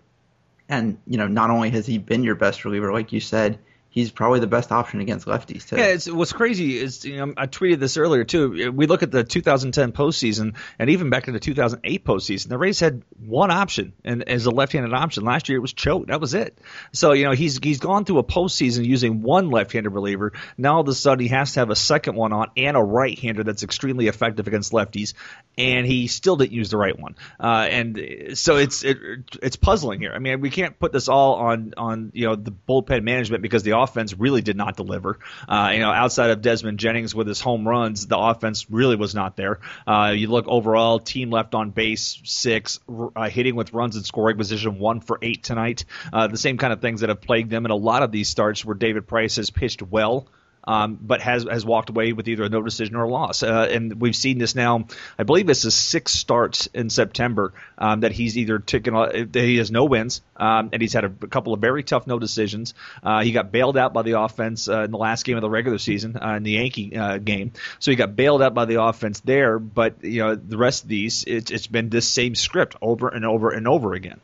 And, 0.68 0.98
you 1.06 1.18
know, 1.18 1.28
not 1.28 1.50
only 1.50 1.70
has 1.70 1.86
he 1.86 1.98
been 1.98 2.24
your 2.24 2.34
best 2.34 2.64
reliever, 2.64 2.92
like 2.92 3.12
you 3.12 3.20
said, 3.20 3.58
he's 3.94 4.10
probably 4.10 4.40
the 4.40 4.48
best 4.48 4.72
option 4.72 5.00
against 5.00 5.24
lefties 5.24 5.68
too. 5.68 5.76
Yeah, 5.76 6.14
what's 6.16 6.32
crazy 6.32 6.76
is 6.78 7.04
you 7.04 7.16
know 7.16 7.32
I 7.36 7.46
tweeted 7.46 7.78
this 7.78 7.96
earlier 7.96 8.24
too. 8.24 8.72
We 8.72 8.86
look 8.86 9.04
at 9.04 9.12
the 9.12 9.22
2010 9.22 9.92
postseason 9.92 10.56
and 10.80 10.90
even 10.90 11.10
back 11.10 11.24
to 11.24 11.32
the 11.32 11.38
2008 11.38 12.04
postseason. 12.04 12.48
The 12.48 12.58
Rays 12.58 12.80
had 12.80 13.02
one 13.24 13.52
option 13.52 13.92
and 14.04 14.28
as 14.28 14.46
a 14.46 14.50
left-handed 14.50 14.92
option. 14.92 15.24
Last 15.24 15.48
year 15.48 15.58
it 15.58 15.60
was 15.60 15.72
Choate. 15.72 16.08
That 16.08 16.20
was 16.20 16.34
it. 16.34 16.58
So 16.92 17.12
you 17.12 17.24
know 17.24 17.32
he's 17.32 17.60
he's 17.62 17.78
gone 17.78 18.04
through 18.04 18.18
a 18.18 18.24
postseason 18.24 18.84
using 18.84 19.22
one 19.22 19.50
left-handed 19.50 19.90
reliever. 19.90 20.32
Now 20.58 20.74
all 20.74 20.80
of 20.80 20.88
a 20.88 20.94
sudden 20.94 21.22
he 21.22 21.28
has 21.28 21.52
to 21.52 21.60
have 21.60 21.70
a 21.70 21.76
second 21.76 22.16
one 22.16 22.32
on 22.32 22.50
and 22.56 22.76
a 22.76 22.82
right-hander 22.82 23.44
that's 23.44 23.62
extremely 23.62 24.08
effective 24.08 24.48
against 24.48 24.72
lefties, 24.72 25.14
and 25.56 25.86
he 25.86 26.08
still 26.08 26.34
didn't 26.34 26.52
use 26.52 26.70
the 26.70 26.78
right 26.78 26.98
one. 26.98 27.14
Uh, 27.38 27.68
and 27.70 28.00
so 28.34 28.56
it's 28.56 28.82
it, 28.82 28.98
it's 29.40 29.56
puzzling 29.56 30.00
here. 30.00 30.12
I 30.12 30.18
mean 30.18 30.40
we 30.40 30.50
can't 30.50 30.76
put 30.80 30.90
this 30.90 31.08
all 31.08 31.34
on 31.36 31.74
on 31.76 32.10
you 32.12 32.26
know 32.26 32.34
the 32.34 32.50
bullpen 32.50 33.04
management 33.04 33.40
because 33.40 33.62
the 33.62 33.83
offense 33.84 34.14
really 34.14 34.42
did 34.42 34.56
not 34.56 34.76
deliver. 34.76 35.18
Uh, 35.48 35.70
you 35.72 35.80
know, 35.80 35.90
outside 35.90 36.30
of 36.30 36.42
Desmond 36.42 36.78
Jennings 36.78 37.14
with 37.14 37.26
his 37.26 37.40
home 37.40 37.66
runs, 37.66 38.06
the 38.06 38.18
offense 38.18 38.70
really 38.70 38.96
was 38.96 39.14
not 39.14 39.36
there. 39.36 39.60
Uh, 39.86 40.12
you 40.16 40.28
look 40.28 40.46
overall, 40.48 40.98
team 40.98 41.30
left 41.30 41.54
on 41.54 41.70
base 41.70 42.20
six, 42.24 42.80
uh, 43.14 43.28
hitting 43.28 43.54
with 43.54 43.72
runs 43.72 43.96
in 43.96 44.02
scoring 44.02 44.36
position 44.36 44.78
one 44.78 45.00
for 45.00 45.18
eight 45.22 45.42
tonight. 45.42 45.84
Uh, 46.12 46.26
the 46.26 46.36
same 46.36 46.58
kind 46.58 46.72
of 46.72 46.80
things 46.80 47.00
that 47.00 47.08
have 47.08 47.20
plagued 47.20 47.50
them 47.50 47.64
in 47.64 47.70
a 47.70 47.76
lot 47.76 48.02
of 48.02 48.10
these 48.10 48.28
starts 48.28 48.64
where 48.64 48.74
David 48.74 49.06
Price 49.06 49.36
has 49.36 49.50
pitched 49.50 49.82
well 49.82 50.26
um, 50.66 50.98
but 51.00 51.20
has 51.20 51.44
has 51.44 51.64
walked 51.64 51.90
away 51.90 52.12
with 52.12 52.28
either 52.28 52.44
a 52.44 52.48
no 52.48 52.62
decision 52.62 52.96
or 52.96 53.04
a 53.04 53.08
loss. 53.08 53.42
Uh, 53.42 53.68
and 53.70 54.00
we've 54.00 54.16
seen 54.16 54.38
this 54.38 54.54
now. 54.54 54.86
I 55.18 55.22
believe 55.22 55.46
this 55.46 55.64
is 55.64 55.74
six 55.74 56.12
starts 56.12 56.66
in 56.68 56.90
September 56.90 57.52
um, 57.78 58.00
that 58.00 58.12
he's 58.12 58.36
either 58.36 58.58
taken. 58.58 59.28
He 59.32 59.56
has 59.58 59.70
no 59.70 59.84
wins, 59.84 60.22
um, 60.36 60.70
and 60.72 60.80
he's 60.80 60.92
had 60.92 61.04
a, 61.04 61.12
a, 61.22 61.28
couple 61.28 61.52
of 61.52 61.60
very 61.60 61.82
tough 61.82 62.06
no 62.06 62.18
decisions. 62.18 62.74
Uh, 63.02 63.22
he 63.22 63.32
got 63.32 63.52
bailed 63.52 63.76
out 63.76 63.92
by 63.92 64.02
the 64.02 64.20
offense 64.20 64.68
uh, 64.68 64.82
in 64.82 64.90
the 64.90 64.98
last 64.98 65.24
game 65.24 65.36
of 65.36 65.42
the 65.42 65.50
regular 65.50 65.78
season 65.78 66.16
uh, 66.16 66.34
in 66.34 66.42
the 66.42 66.52
Yankee 66.52 66.96
uh, 66.96 67.18
game. 67.18 67.52
So 67.78 67.90
he 67.90 67.96
got 67.96 68.16
bailed 68.16 68.42
out 68.42 68.54
by 68.54 68.64
the 68.64 68.82
offense 68.82 69.20
there. 69.20 69.58
But 69.58 70.02
you 70.02 70.20
know 70.20 70.34
the 70.34 70.58
rest 70.58 70.84
of 70.84 70.88
these, 70.88 71.24
it's, 71.26 71.50
it's 71.50 71.66
been 71.66 71.88
this 71.90 72.08
same 72.08 72.34
script 72.34 72.76
over 72.80 73.08
and 73.08 73.24
over 73.24 73.50
and 73.50 73.68
over 73.68 73.94
again. 73.94 74.20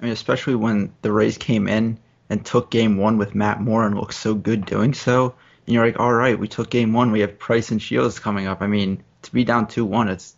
I 0.00 0.04
mean, 0.04 0.12
especially 0.12 0.56
when 0.56 0.92
the 1.02 1.12
Rays 1.12 1.38
came 1.38 1.68
in 1.68 1.98
and 2.34 2.44
took 2.44 2.68
game 2.68 2.96
one 2.96 3.16
with 3.16 3.36
Matt 3.36 3.60
Moore 3.60 3.86
and 3.86 3.94
looked 3.94 4.14
so 4.14 4.34
good 4.34 4.66
doing 4.66 4.92
so. 4.92 5.36
And 5.66 5.72
you're 5.72 5.86
like, 5.86 6.00
all 6.00 6.12
right, 6.12 6.36
we 6.36 6.48
took 6.48 6.68
game 6.68 6.92
one. 6.92 7.12
We 7.12 7.20
have 7.20 7.38
Price 7.38 7.70
and 7.70 7.80
Shields 7.80 8.18
coming 8.18 8.48
up. 8.48 8.60
I 8.60 8.66
mean, 8.66 9.04
to 9.22 9.32
be 9.32 9.44
down 9.44 9.68
two 9.68 9.84
one, 9.84 10.08
it's 10.08 10.33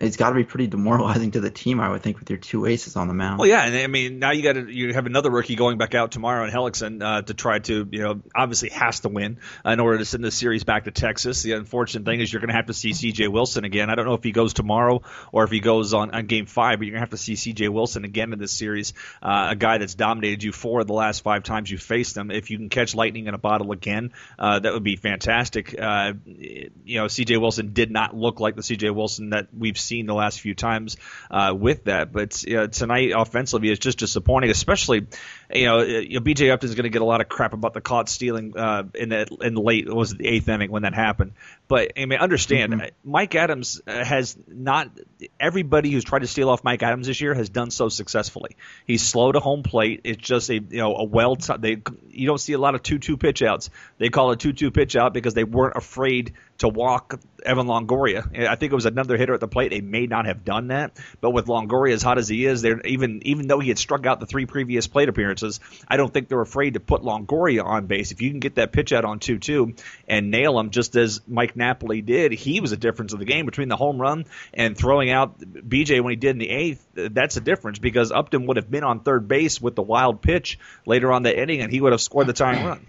it's 0.00 0.16
got 0.16 0.30
to 0.30 0.34
be 0.34 0.44
pretty 0.44 0.66
demoralizing 0.66 1.32
to 1.32 1.40
the 1.40 1.50
team, 1.50 1.78
I 1.78 1.90
would 1.90 2.02
think, 2.02 2.18
with 2.18 2.30
your 2.30 2.38
two 2.38 2.64
aces 2.64 2.96
on 2.96 3.06
the 3.06 3.12
mound. 3.12 3.38
Well, 3.38 3.48
yeah, 3.48 3.66
and 3.66 3.76
I 3.76 3.86
mean 3.86 4.18
now 4.18 4.30
you 4.30 4.42
got 4.42 4.54
to 4.54 4.66
you 4.66 4.94
have 4.94 5.04
another 5.04 5.30
rookie 5.30 5.56
going 5.56 5.76
back 5.76 5.94
out 5.94 6.10
tomorrow 6.10 6.42
in 6.44 6.50
Hellickson 6.50 7.02
uh, 7.02 7.22
to 7.22 7.34
try 7.34 7.58
to 7.58 7.86
you 7.90 8.02
know 8.02 8.22
obviously 8.34 8.70
has 8.70 9.00
to 9.00 9.10
win 9.10 9.38
in 9.62 9.78
order 9.78 9.98
to 9.98 10.06
send 10.06 10.24
the 10.24 10.30
series 10.30 10.64
back 10.64 10.84
to 10.84 10.90
Texas. 10.90 11.42
The 11.42 11.52
unfortunate 11.52 12.06
thing 12.06 12.20
is 12.20 12.32
you're 12.32 12.40
going 12.40 12.48
to 12.48 12.54
have 12.54 12.66
to 12.66 12.74
see 12.74 12.94
C.J. 12.94 13.28
Wilson 13.28 13.64
again. 13.64 13.90
I 13.90 13.94
don't 13.94 14.06
know 14.06 14.14
if 14.14 14.24
he 14.24 14.32
goes 14.32 14.54
tomorrow 14.54 15.02
or 15.32 15.44
if 15.44 15.50
he 15.50 15.60
goes 15.60 15.92
on, 15.92 16.12
on 16.12 16.26
Game 16.26 16.46
Five, 16.46 16.78
but 16.78 16.86
you're 16.86 16.92
going 16.92 17.00
to 17.00 17.06
have 17.06 17.10
to 17.10 17.18
see 17.18 17.36
C.J. 17.36 17.68
Wilson 17.68 18.04
again 18.06 18.32
in 18.32 18.38
this 18.38 18.52
series. 18.52 18.94
Uh, 19.22 19.48
a 19.50 19.56
guy 19.56 19.76
that's 19.78 19.94
dominated 19.94 20.42
you 20.42 20.52
four 20.52 20.80
of 20.80 20.86
the 20.86 20.94
last 20.94 21.22
five 21.22 21.42
times 21.42 21.70
you 21.70 21.76
faced 21.76 22.16
him. 22.16 22.30
If 22.30 22.50
you 22.50 22.56
can 22.56 22.70
catch 22.70 22.94
lightning 22.94 23.26
in 23.26 23.34
a 23.34 23.38
bottle 23.38 23.70
again, 23.72 24.12
uh, 24.38 24.60
that 24.60 24.72
would 24.72 24.84
be 24.84 24.96
fantastic. 24.96 25.78
Uh, 25.78 26.14
you 26.24 26.70
know, 26.86 27.08
C.J. 27.08 27.36
Wilson 27.36 27.74
did 27.74 27.90
not 27.90 28.16
look 28.16 28.40
like 28.40 28.56
the 28.56 28.62
C.J. 28.62 28.88
Wilson 28.90 29.30
that 29.30 29.48
we've 29.52 29.78
seen 29.78 29.89
the 29.90 30.14
last 30.14 30.40
few 30.40 30.54
times 30.54 30.96
uh, 31.30 31.54
with 31.56 31.84
that. 31.84 32.12
But 32.12 32.42
you 32.44 32.56
know, 32.56 32.66
tonight 32.66 33.12
offensively 33.14 33.70
is 33.70 33.78
just 33.78 33.98
disappointing, 33.98 34.50
especially 34.50 35.06
you 35.52 35.64
know, 35.66 35.80
you 35.80 36.14
know 36.14 36.20
B.J. 36.20 36.50
Upton 36.50 36.68
is 36.68 36.74
going 36.74 36.84
to 36.84 36.90
get 36.90 37.02
a 37.02 37.04
lot 37.04 37.20
of 37.20 37.28
crap 37.28 37.52
about 37.52 37.74
the 37.74 37.80
caught 37.80 38.08
stealing 38.08 38.56
uh, 38.56 38.84
in 38.94 39.08
the 39.08 39.26
in 39.40 39.54
the 39.54 39.60
late 39.60 39.92
was 39.92 40.14
the 40.14 40.26
eighth 40.26 40.48
inning 40.48 40.70
when 40.70 40.82
that 40.82 40.94
happened. 40.94 41.32
But 41.68 41.92
I 41.96 42.06
mean, 42.06 42.18
understand, 42.18 42.72
mm-hmm. 42.72 43.10
Mike 43.10 43.34
Adams 43.34 43.80
uh, 43.86 44.04
has 44.04 44.36
not 44.48 44.90
everybody 45.38 45.90
who's 45.90 46.04
tried 46.04 46.20
to 46.20 46.26
steal 46.26 46.48
off 46.48 46.64
Mike 46.64 46.82
Adams 46.82 47.06
this 47.06 47.20
year 47.20 47.34
has 47.34 47.48
done 47.48 47.70
so 47.70 47.88
successfully. 47.88 48.56
He's 48.86 49.02
slow 49.02 49.32
to 49.32 49.40
home 49.40 49.62
plate. 49.62 50.00
It's 50.04 50.20
just 50.20 50.50
a 50.50 50.54
you 50.54 50.78
know 50.78 50.94
a 50.96 51.04
well 51.04 51.36
t- 51.36 51.54
they 51.58 51.82
you 52.10 52.26
don't 52.26 52.40
see 52.40 52.52
a 52.52 52.58
lot 52.58 52.74
of 52.74 52.82
two 52.82 52.98
two 52.98 53.16
pitch 53.16 53.42
outs. 53.42 53.70
They 53.98 54.08
call 54.08 54.30
a 54.30 54.36
two 54.36 54.52
two 54.52 54.70
pitch 54.70 54.96
out 54.96 55.14
because 55.14 55.34
they 55.34 55.44
weren't 55.44 55.76
afraid 55.76 56.34
to 56.60 56.68
walk 56.68 57.18
Evan 57.44 57.66
Longoria. 57.66 58.46
I 58.46 58.54
think 58.54 58.70
it 58.70 58.74
was 58.74 58.84
another 58.84 59.16
hitter 59.16 59.32
at 59.32 59.40
the 59.40 59.48
plate. 59.48 59.70
They 59.70 59.80
may 59.80 60.06
not 60.06 60.26
have 60.26 60.44
done 60.44 60.68
that, 60.68 60.96
but 61.20 61.30
with 61.30 61.46
Longoria 61.46 61.94
as 61.94 62.02
hot 62.02 62.18
as 62.18 62.28
he 62.28 62.44
is, 62.44 62.60
they're 62.60 62.80
even 62.82 63.22
even 63.26 63.46
though 63.46 63.60
he 63.60 63.68
had 63.68 63.78
struck 63.78 64.04
out 64.04 64.20
the 64.20 64.26
three 64.26 64.44
previous 64.44 64.86
plate 64.86 65.08
appearances, 65.08 65.60
I 65.88 65.96
don't 65.96 66.12
think 66.12 66.28
they're 66.28 66.40
afraid 66.40 66.74
to 66.74 66.80
put 66.80 67.02
Longoria 67.02 67.64
on 67.64 67.86
base. 67.86 68.12
If 68.12 68.20
you 68.20 68.30
can 68.30 68.40
get 68.40 68.56
that 68.56 68.72
pitch 68.72 68.92
out 68.92 69.06
on 69.06 69.20
two 69.20 69.38
two 69.38 69.74
and 70.06 70.30
nail 70.30 70.58
him, 70.58 70.70
just 70.70 70.96
as 70.96 71.22
Mike 71.26 71.56
Napoli 71.56 72.02
did, 72.02 72.32
he 72.32 72.60
was 72.60 72.72
a 72.72 72.76
difference 72.76 73.14
of 73.14 73.18
the 73.18 73.24
game 73.24 73.46
between 73.46 73.68
the 73.68 73.76
home 73.76 73.98
run 73.98 74.26
and 74.52 74.76
throwing 74.76 75.10
out 75.10 75.40
BJ 75.40 76.02
when 76.02 76.10
he 76.10 76.16
did 76.16 76.30
in 76.30 76.38
the 76.38 76.50
eighth. 76.50 76.86
That's 76.94 77.36
a 77.38 77.40
difference 77.40 77.78
because 77.78 78.12
Upton 78.12 78.46
would 78.46 78.58
have 78.58 78.70
been 78.70 78.84
on 78.84 79.00
third 79.00 79.28
base 79.28 79.62
with 79.62 79.74
the 79.74 79.82
wild 79.82 80.20
pitch 80.20 80.58
later 80.84 81.10
on 81.10 81.22
the 81.22 81.36
inning, 81.36 81.62
and 81.62 81.72
he 81.72 81.80
would 81.80 81.92
have 81.92 82.02
scored 82.02 82.26
the 82.26 82.34
tying 82.34 82.66
run. 82.66 82.86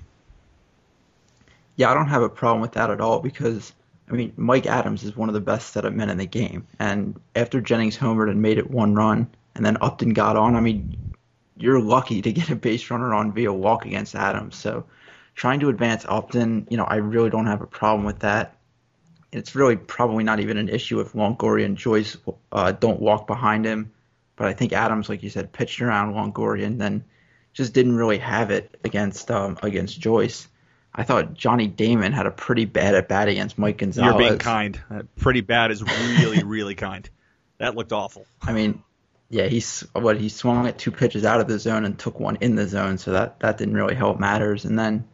Yeah, 1.82 1.90
I 1.90 1.96
don't 1.96 2.10
have 2.10 2.22
a 2.22 2.30
problem 2.30 2.62
with 2.62 2.74
that 2.74 2.92
at 2.92 3.02
all 3.02 3.22
because 3.22 3.74
I 4.08 4.14
mean 4.14 4.34
Mike 4.38 4.68
Adams 4.68 5.04
is 5.04 5.18
one 5.18 5.30
of 5.30 5.34
the 5.34 5.42
best 5.42 5.74
setup 5.74 5.94
men 5.94 6.12
in 6.12 6.20
the 6.20 6.28
game, 6.28 6.68
and 6.78 7.20
after 7.36 7.60
Jennings 7.60 7.98
homered 7.98 8.30
and 8.30 8.40
made 8.40 8.60
it 8.60 8.70
one 8.70 8.94
run, 8.94 9.28
and 9.56 9.66
then 9.66 9.80
Upton 9.82 10.14
got 10.14 10.38
on, 10.38 10.56
I 10.56 10.60
mean 10.60 11.16
you're 11.58 11.82
lucky 11.82 12.22
to 12.22 12.32
get 12.32 12.52
a 12.52 12.56
base 12.56 12.92
runner 12.92 13.16
on 13.16 13.34
via 13.34 13.52
walk 13.52 13.88
against 13.88 14.14
Adams. 14.14 14.58
So 14.58 14.86
trying 15.34 15.60
to 15.62 15.70
advance 15.70 16.06
Upton, 16.08 16.68
you 16.70 16.78
know, 16.78 16.84
I 16.84 16.98
really 16.98 17.32
don't 17.32 17.48
have 17.48 17.62
a 17.62 17.66
problem 17.66 18.06
with 18.06 18.20
that. 18.20 18.58
It's 19.32 19.56
really 19.56 19.76
probably 19.76 20.24
not 20.24 20.40
even 20.40 20.58
an 20.58 20.70
issue 20.70 21.00
if 21.00 21.14
Longoria 21.14 21.66
and 21.66 21.76
Joyce 21.76 22.16
uh, 22.52 22.74
don't 22.74 23.02
walk 23.02 23.26
behind 23.26 23.66
him. 23.66 23.92
But 24.36 24.50
I 24.50 24.54
think 24.54 24.72
Adams, 24.72 25.10
like 25.10 25.24
you 25.24 25.32
said, 25.32 25.52
pitched 25.52 25.82
around 25.82 26.14
Longoria 26.14 26.68
and 26.68 26.80
then 26.80 27.04
just 27.54 27.74
didn't 27.74 27.96
really 27.96 28.20
have 28.20 28.52
it 28.52 28.80
against 28.84 29.32
um, 29.32 29.58
against 29.64 30.00
Joyce. 30.00 30.48
I 30.94 31.04
thought 31.04 31.34
Johnny 31.34 31.68
Damon 31.68 32.12
had 32.12 32.26
a 32.26 32.32
pretty 32.32 32.66
bad 32.66 32.96
at 32.96 33.08
bat 33.08 33.30
against 33.30 33.58
Mike 33.58 33.78
Gonzalez. 33.78 34.10
You're 34.10 34.20
being 34.20 34.40
kind. 34.40 34.80
Uh, 34.90 35.04
pretty 35.16 35.42
bad 35.42 35.72
is 35.72 35.82
really, 35.82 36.44
really 36.44 36.76
kind. 36.76 37.10
That 37.60 37.76
looked 37.76 37.94
awful. 37.94 38.26
I 38.42 38.52
mean, 38.52 38.84
yeah, 39.30 39.48
he's 39.48 39.86
what 39.94 40.20
he 40.20 40.28
swung 40.28 40.68
at 40.68 40.78
two 40.78 40.92
pitches 40.92 41.24
out 41.24 41.40
of 41.40 41.48
the 41.48 41.60
zone 41.60 41.86
and 41.86 41.98
took 41.98 42.20
one 42.20 42.38
in 42.42 42.56
the 42.56 42.68
zone, 42.68 42.98
so 42.98 43.14
that 43.14 43.40
that 43.40 43.58
didn't 43.58 43.76
really 43.76 43.96
help 43.96 44.20
matters. 44.20 44.66
And 44.66 44.78
then 44.78 45.08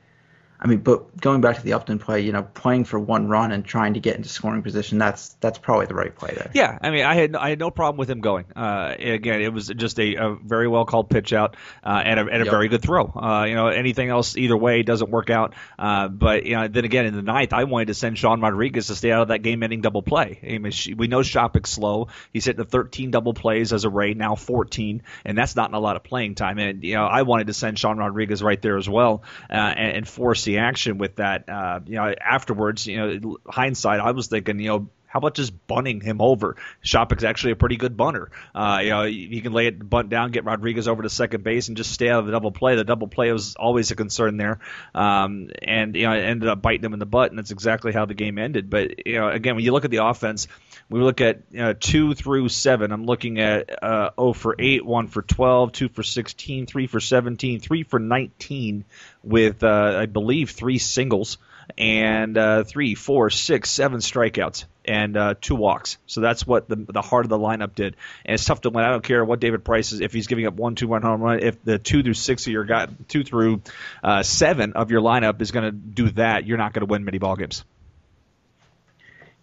I 0.59 0.67
mean, 0.67 0.79
but 0.79 1.19
going 1.19 1.41
back 1.41 1.57
to 1.57 1.63
the 1.63 1.73
Upton 1.73 1.99
play, 1.99 2.21
you 2.21 2.31
know, 2.31 2.41
playing 2.41 2.85
for 2.85 2.99
one 2.99 3.27
run 3.27 3.51
and 3.51 3.63
trying 3.63 3.93
to 3.93 3.99
get 3.99 4.15
into 4.15 4.27
scoring 4.29 4.63
position, 4.63 4.97
that's 4.97 5.29
that's 5.39 5.59
probably 5.59 5.85
the 5.85 5.93
right 5.93 6.15
play 6.15 6.33
there. 6.35 6.49
Yeah, 6.53 6.77
I 6.81 6.89
mean, 6.89 7.05
I 7.05 7.13
had 7.13 7.35
I 7.35 7.49
had 7.49 7.59
no 7.59 7.69
problem 7.69 7.97
with 7.97 8.09
him 8.09 8.21
going. 8.21 8.45
Uh, 8.55 8.95
again, 8.97 9.41
it 9.41 9.53
was 9.53 9.67
just 9.67 9.99
a, 9.99 10.15
a 10.15 10.35
very 10.35 10.67
well 10.67 10.85
called 10.85 11.09
pitch 11.09 11.31
out 11.31 11.55
uh, 11.83 12.01
and 12.03 12.19
a, 12.19 12.23
and 12.23 12.41
a 12.41 12.45
yep. 12.45 12.51
very 12.51 12.69
good 12.69 12.81
throw. 12.81 13.05
Uh, 13.05 13.45
you 13.47 13.53
know, 13.53 13.67
anything 13.67 14.09
else 14.09 14.35
either 14.35 14.57
way 14.57 14.81
doesn't 14.81 15.11
work 15.11 15.29
out. 15.29 15.53
Uh, 15.77 16.07
but 16.07 16.45
you 16.45 16.55
know, 16.55 16.67
then 16.67 16.85
again, 16.85 17.05
in 17.05 17.15
the 17.15 17.21
ninth, 17.21 17.53
I 17.53 17.65
wanted 17.65 17.87
to 17.87 17.93
send 17.93 18.17
Sean 18.17 18.41
Rodriguez 18.41 18.87
to 18.87 18.95
stay 18.95 19.11
out 19.11 19.23
of 19.23 19.27
that 19.27 19.43
game-ending 19.43 19.81
double 19.81 20.01
play. 20.01 20.39
I 20.43 20.57
mean, 20.57 20.73
we 20.97 21.07
know 21.07 21.21
Shoppach's 21.21 21.69
slow. 21.69 22.07
He's 22.33 22.45
hitting 22.45 22.57
the 22.57 22.69
13 22.69 23.11
double 23.11 23.33
plays 23.35 23.73
as 23.73 23.85
a 23.85 23.89
Ray, 23.89 24.15
now 24.15 24.35
14, 24.35 25.03
and 25.23 25.37
that's 25.37 25.55
not 25.55 25.69
in 25.69 25.75
a 25.75 25.79
lot 25.79 25.97
of 25.97 26.03
playing 26.03 26.33
time. 26.33 26.57
And 26.57 26.83
you 26.83 26.95
know, 26.95 27.05
I 27.05 27.21
wanted 27.21 27.47
to 27.47 27.53
send 27.53 27.77
Sean 27.77 27.97
Rodriguez 27.97 28.41
right 28.41 28.61
there 28.61 28.77
as 28.77 28.89
well 28.89 29.21
uh, 29.51 29.53
and, 29.53 29.97
and 29.97 30.07
force 30.07 30.46
action 30.55 30.97
with 30.97 31.17
that. 31.17 31.49
Uh, 31.49 31.81
you 31.85 31.95
know, 31.95 32.13
afterwards, 32.19 32.87
you 32.87 32.97
know, 32.97 33.37
hindsight, 33.45 33.99
I 33.99 34.11
was 34.11 34.27
thinking, 34.27 34.59
you 34.59 34.67
know, 34.67 34.89
how 35.07 35.19
about 35.19 35.35
just 35.35 35.67
bunting 35.67 36.01
him 36.01 36.21
over? 36.21 36.57
Shoppach's 36.81 37.23
actually 37.23 37.53
a 37.53 37.55
pretty 37.55 37.77
good 37.77 37.95
bunter. 37.95 38.29
Uh, 38.53 38.79
you 38.83 38.89
know, 38.89 39.03
you 39.03 39.41
can 39.41 39.53
lay 39.53 39.67
it 39.67 39.89
bunt 39.89 40.09
down, 40.09 40.31
get 40.31 40.43
Rodriguez 40.43 40.87
over 40.87 41.01
to 41.01 41.09
second 41.09 41.43
base, 41.43 41.69
and 41.69 41.77
just 41.77 41.91
stay 41.91 42.09
out 42.09 42.19
of 42.19 42.25
the 42.25 42.33
double 42.33 42.51
play. 42.51 42.75
The 42.75 42.83
double 42.83 43.07
play 43.07 43.31
was 43.31 43.55
always 43.55 43.89
a 43.91 43.95
concern 43.95 44.37
there, 44.37 44.59
um, 44.93 45.49
and 45.61 45.95
you 45.95 46.03
know, 46.03 46.13
it 46.13 46.23
ended 46.23 46.49
up 46.49 46.61
biting 46.61 46.83
him 46.83 46.93
in 46.93 46.99
the 46.99 47.05
butt, 47.05 47.31
and 47.31 47.39
that's 47.39 47.51
exactly 47.51 47.93
how 47.93 48.05
the 48.05 48.13
game 48.13 48.37
ended. 48.37 48.69
But 48.69 49.07
you 49.07 49.15
know, 49.15 49.29
again, 49.29 49.55
when 49.55 49.63
you 49.63 49.71
look 49.71 49.85
at 49.85 49.91
the 49.91 50.05
offense, 50.05 50.47
we 50.89 50.99
look 50.99 51.21
at 51.21 51.41
you 51.51 51.59
know, 51.59 51.73
two 51.73 52.13
through 52.13 52.49
seven. 52.49 52.91
I'm 52.91 53.05
looking 53.05 53.39
at 53.39 53.83
uh, 53.83 54.11
0 54.19 54.33
for 54.33 54.55
8, 54.57 54.85
1 54.85 55.07
for 55.07 55.21
12, 55.21 55.71
2 55.71 55.89
for 55.89 56.03
16, 56.03 56.65
3 56.65 56.87
for 56.87 56.99
17, 56.99 57.59
3 57.59 57.83
for 57.83 57.99
19 57.99 58.85
with, 59.23 59.63
uh, 59.63 59.97
I 59.99 60.05
believe, 60.05 60.51
three 60.51 60.77
singles 60.77 61.37
and 61.77 62.37
uh, 62.37 62.63
three, 62.63 62.95
four, 62.95 63.29
six, 63.29 63.69
seven 63.69 63.99
strikeouts 63.99 64.65
and 64.85 65.17
uh, 65.17 65.35
two 65.39 65.55
walks. 65.55 65.97
So 66.05 66.21
that's 66.21 66.47
what 66.47 66.69
the 66.69 66.75
the 66.75 67.01
heart 67.01 67.25
of 67.25 67.29
the 67.29 67.37
lineup 67.37 67.75
did. 67.75 67.95
And 68.25 68.35
it's 68.35 68.45
tough 68.45 68.61
to 68.61 68.69
win. 68.69 68.85
I 68.85 68.89
don't 68.89 69.03
care 69.03 69.23
what 69.25 69.39
David 69.39 69.63
Price 69.63 69.91
is 69.91 69.99
if 69.99 70.13
he's 70.13 70.27
giving 70.27 70.45
up 70.45 70.53
one, 70.53 70.75
two, 70.75 70.87
one 70.87 71.01
home 71.01 71.21
run. 71.21 71.39
If 71.41 71.63
the 71.63 71.77
two 71.77 72.03
through 72.03 72.13
six 72.13 72.45
of 72.47 72.53
your 72.53 72.63
guy, 72.63 72.87
two 73.07 73.23
through 73.23 73.61
uh, 74.03 74.23
seven 74.23 74.73
of 74.73 74.91
your 74.91 75.01
lineup 75.01 75.41
is 75.41 75.51
going 75.51 75.65
to 75.65 75.71
do 75.71 76.09
that, 76.11 76.45
you're 76.45 76.57
not 76.57 76.73
going 76.73 76.87
to 76.87 76.91
win 76.91 77.03
many 77.03 77.17
ball 77.17 77.35
games. 77.35 77.63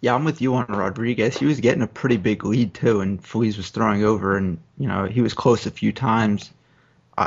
Yeah, 0.01 0.13
I'm 0.13 0.25
with 0.25 0.41
you 0.41 0.55
on 0.55 0.67
Rodriguez. 0.67 1.37
He 1.37 1.45
was 1.45 1.59
getting 1.59 1.81
a 1.81 1.87
pretty 1.87 2.17
big 2.17 2.43
lead 2.43 2.73
too, 2.73 3.01
and 3.01 3.23
Feliz 3.23 3.57
was 3.57 3.69
throwing 3.69 4.03
over, 4.03 4.37
and 4.37 4.59
you 4.77 4.87
know 4.87 5.05
he 5.05 5.21
was 5.21 5.33
close 5.33 5.65
a 5.65 5.71
few 5.71 5.91
times 5.91 6.51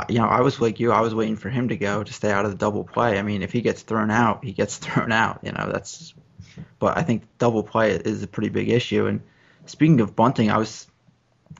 you 0.09 0.19
know, 0.19 0.27
I 0.27 0.41
was 0.41 0.61
like 0.61 0.79
you. 0.79 0.91
I 0.91 1.01
was 1.01 1.15
waiting 1.15 1.35
for 1.35 1.49
him 1.49 1.69
to 1.69 1.77
go 1.77 2.03
to 2.03 2.13
stay 2.13 2.31
out 2.31 2.45
of 2.45 2.51
the 2.51 2.57
double 2.57 2.83
play. 2.83 3.17
I 3.17 3.21
mean, 3.23 3.41
if 3.41 3.51
he 3.51 3.61
gets 3.61 3.81
thrown 3.81 4.11
out, 4.11 4.43
he 4.43 4.51
gets 4.51 4.77
thrown 4.83 5.11
out. 5.11 5.39
You 5.43 5.51
know, 5.51 5.69
that's. 5.71 6.13
But 6.77 6.97
I 6.97 7.03
think 7.03 7.23
double 7.37 7.63
play 7.63 7.91
is 7.91 8.23
a 8.23 8.27
pretty 8.27 8.49
big 8.49 8.69
issue. 8.69 9.07
And 9.07 9.21
speaking 9.65 10.01
of 10.01 10.15
bunting, 10.15 10.51
I 10.51 10.57
was, 10.57 10.87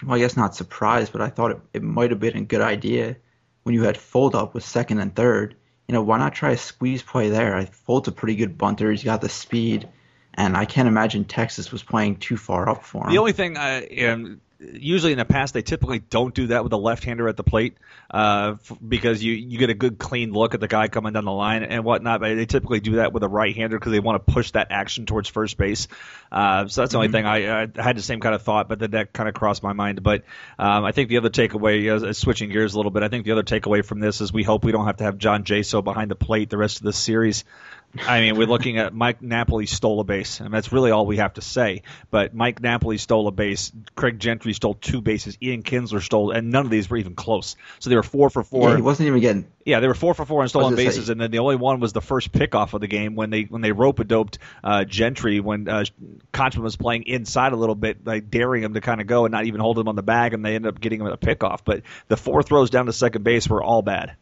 well, 0.05 0.15
I 0.15 0.19
guess 0.19 0.35
not 0.35 0.55
surprised, 0.55 1.11
but 1.11 1.21
I 1.21 1.29
thought 1.29 1.51
it, 1.51 1.59
it 1.73 1.83
might 1.83 2.09
have 2.09 2.19
been 2.19 2.37
a 2.37 2.41
good 2.41 2.61
idea 2.61 3.15
when 3.63 3.75
you 3.75 3.83
had 3.83 3.97
Fuld 3.97 4.35
up 4.35 4.53
with 4.53 4.63
second 4.63 4.99
and 4.99 5.15
third. 5.15 5.55
You 5.87 5.93
know, 5.93 6.03
why 6.03 6.19
not 6.19 6.35
try 6.35 6.51
a 6.51 6.57
squeeze 6.57 7.01
play 7.01 7.29
there? 7.29 7.55
I 7.55 7.65
Fuld's 7.65 8.07
a 8.07 8.11
pretty 8.11 8.35
good 8.35 8.57
bunter. 8.57 8.91
He's 8.91 9.03
got 9.03 9.21
the 9.21 9.29
speed, 9.29 9.89
and 10.35 10.55
I 10.55 10.65
can't 10.65 10.87
imagine 10.87 11.25
Texas 11.25 11.71
was 11.71 11.81
playing 11.81 12.17
too 12.17 12.37
far 12.37 12.69
up 12.69 12.83
for 12.83 13.05
him. 13.05 13.11
The 13.11 13.17
only 13.17 13.31
thing 13.31 13.57
I 13.57 13.81
am 13.81 14.41
usually 14.59 15.13
in 15.13 15.17
the 15.17 15.25
past 15.25 15.53
they 15.53 15.61
typically 15.61 15.99
don't 15.99 16.33
do 16.35 16.47
that 16.47 16.63
with 16.63 16.73
a 16.73 16.77
left-hander 16.77 17.27
at 17.29 17.37
the 17.37 17.43
plate 17.43 17.77
uh, 18.11 18.55
f- 18.55 18.77
because 18.85 19.23
you 19.23 19.33
you 19.33 19.57
get 19.57 19.69
a 19.69 19.73
good 19.73 19.97
clean 19.97 20.31
look 20.33 20.53
at 20.53 20.59
the 20.59 20.67
guy 20.67 20.87
coming 20.87 21.13
down 21.13 21.25
the 21.25 21.31
line 21.31 21.63
and 21.63 21.83
whatnot. 21.83 22.19
But 22.19 22.35
they 22.35 22.45
typically 22.45 22.79
do 22.79 22.97
that 22.97 23.13
with 23.13 23.23
a 23.23 23.29
right-hander 23.29 23.77
because 23.77 23.91
they 23.91 23.99
want 23.99 24.25
to 24.25 24.33
push 24.33 24.51
that 24.51 24.67
action 24.71 25.05
towards 25.05 25.29
first 25.29 25.57
base. 25.57 25.87
Uh, 26.31 26.67
so 26.67 26.81
that's 26.81 26.91
the 26.91 26.97
only 26.97 27.07
mm-hmm. 27.07 27.13
thing 27.13 27.25
I, 27.25 27.63
I, 27.63 27.67
had 27.81 27.97
the 27.97 28.01
same 28.01 28.19
kind 28.19 28.35
of 28.35 28.41
thought, 28.41 28.67
but 28.67 28.79
then 28.79 28.91
that 28.91 29.13
kind 29.13 29.29
of 29.29 29.35
crossed 29.35 29.63
my 29.63 29.73
mind. 29.73 30.03
But 30.03 30.23
um, 30.57 30.83
I 30.83 30.91
think 30.91 31.09
the 31.09 31.17
other 31.17 31.29
takeaway, 31.29 31.89
uh, 31.89 32.13
switching 32.13 32.49
gears 32.49 32.73
a 32.73 32.77
little 32.77 32.91
bit, 32.91 33.03
I 33.03 33.07
think 33.07 33.25
the 33.25 33.31
other 33.31 33.43
takeaway 33.43 33.83
from 33.83 33.99
this 33.99 34.21
is 34.21 34.33
we 34.33 34.43
hope 34.43 34.63
we 34.63 34.71
don't 34.71 34.85
have 34.85 34.97
to 34.97 35.05
have 35.05 35.17
John 35.17 35.43
Jaso 35.43 35.83
behind 35.83 36.11
the 36.11 36.15
plate 36.15 36.49
the 36.49 36.57
rest 36.57 36.77
of 36.77 36.83
the 36.83 36.93
series. 36.93 37.45
I 38.05 38.21
mean, 38.21 38.37
we're 38.37 38.47
looking 38.47 38.77
at 38.77 38.93
Mike 38.93 39.21
Napoli 39.21 39.65
stole 39.65 39.99
a 39.99 40.03
base, 40.03 40.39
and 40.39 40.53
that's 40.53 40.71
really 40.71 40.91
all 40.91 41.07
we 41.07 41.17
have 41.17 41.33
to 41.35 41.41
say. 41.41 41.81
But 42.11 42.35
Mike 42.35 42.61
Napoli 42.61 42.99
stole 42.99 43.27
a 43.27 43.31
base. 43.31 43.71
Craig 43.95 44.19
Gentry 44.19 44.53
stole 44.53 44.75
two 44.75 45.01
bases. 45.01 45.37
Ian 45.41 45.63
Kinsler 45.63 46.01
stole, 46.01 46.29
and 46.29 46.51
none 46.51 46.65
of 46.65 46.71
these 46.71 46.87
were 46.89 46.97
even 46.97 47.15
close. 47.15 47.55
So 47.79 47.89
they 47.89 47.95
were 47.95 48.03
four 48.03 48.29
for 48.29 48.43
four. 48.43 48.69
Yeah, 48.69 48.75
he 48.75 48.81
wasn't 48.83 49.07
even 49.07 49.21
getting. 49.21 49.51
Yeah, 49.65 49.79
they 49.79 49.87
were 49.87 49.95
four 49.95 50.13
for 50.13 50.25
four 50.25 50.43
on 50.43 50.49
stolen 50.49 50.75
bases, 50.75 51.07
say? 51.07 51.11
and 51.11 51.19
then 51.19 51.31
the 51.31 51.39
only 51.39 51.55
one 51.55 51.79
was 51.79 51.91
the 51.91 52.01
first 52.01 52.31
pickoff 52.31 52.73
of 52.73 52.81
the 52.81 52.87
game 52.87 53.15
when 53.15 53.31
they 53.31 53.43
when 53.43 53.61
they 53.61 53.71
rope 53.71 53.99
a 53.99 54.03
doped 54.03 54.37
uh, 54.63 54.83
Gentry 54.83 55.39
when 55.39 55.67
uh, 55.67 55.85
Kotchman 56.31 56.61
was 56.61 56.75
playing 56.75 57.03
inside 57.03 57.53
a 57.53 57.57
little 57.57 57.75
bit, 57.75 58.05
like 58.05 58.29
daring 58.29 58.63
him 58.63 58.75
to 58.75 58.81
kind 58.81 59.01
of 59.01 59.07
go 59.07 59.25
and 59.25 59.31
not 59.31 59.45
even 59.45 59.61
hold 59.61 59.79
him 59.79 59.87
on 59.87 59.95
the 59.95 60.03
bag, 60.03 60.33
and 60.33 60.45
they 60.45 60.55
ended 60.55 60.73
up 60.73 60.79
getting 60.79 61.01
him 61.01 61.07
a 61.07 61.17
pickoff. 61.17 61.61
But 61.65 61.81
the 62.07 62.17
four 62.17 62.43
throws 62.43 62.69
down 62.69 62.85
to 62.85 62.93
second 62.93 63.23
base 63.23 63.49
were 63.49 63.63
all 63.63 63.81
bad. 63.81 64.15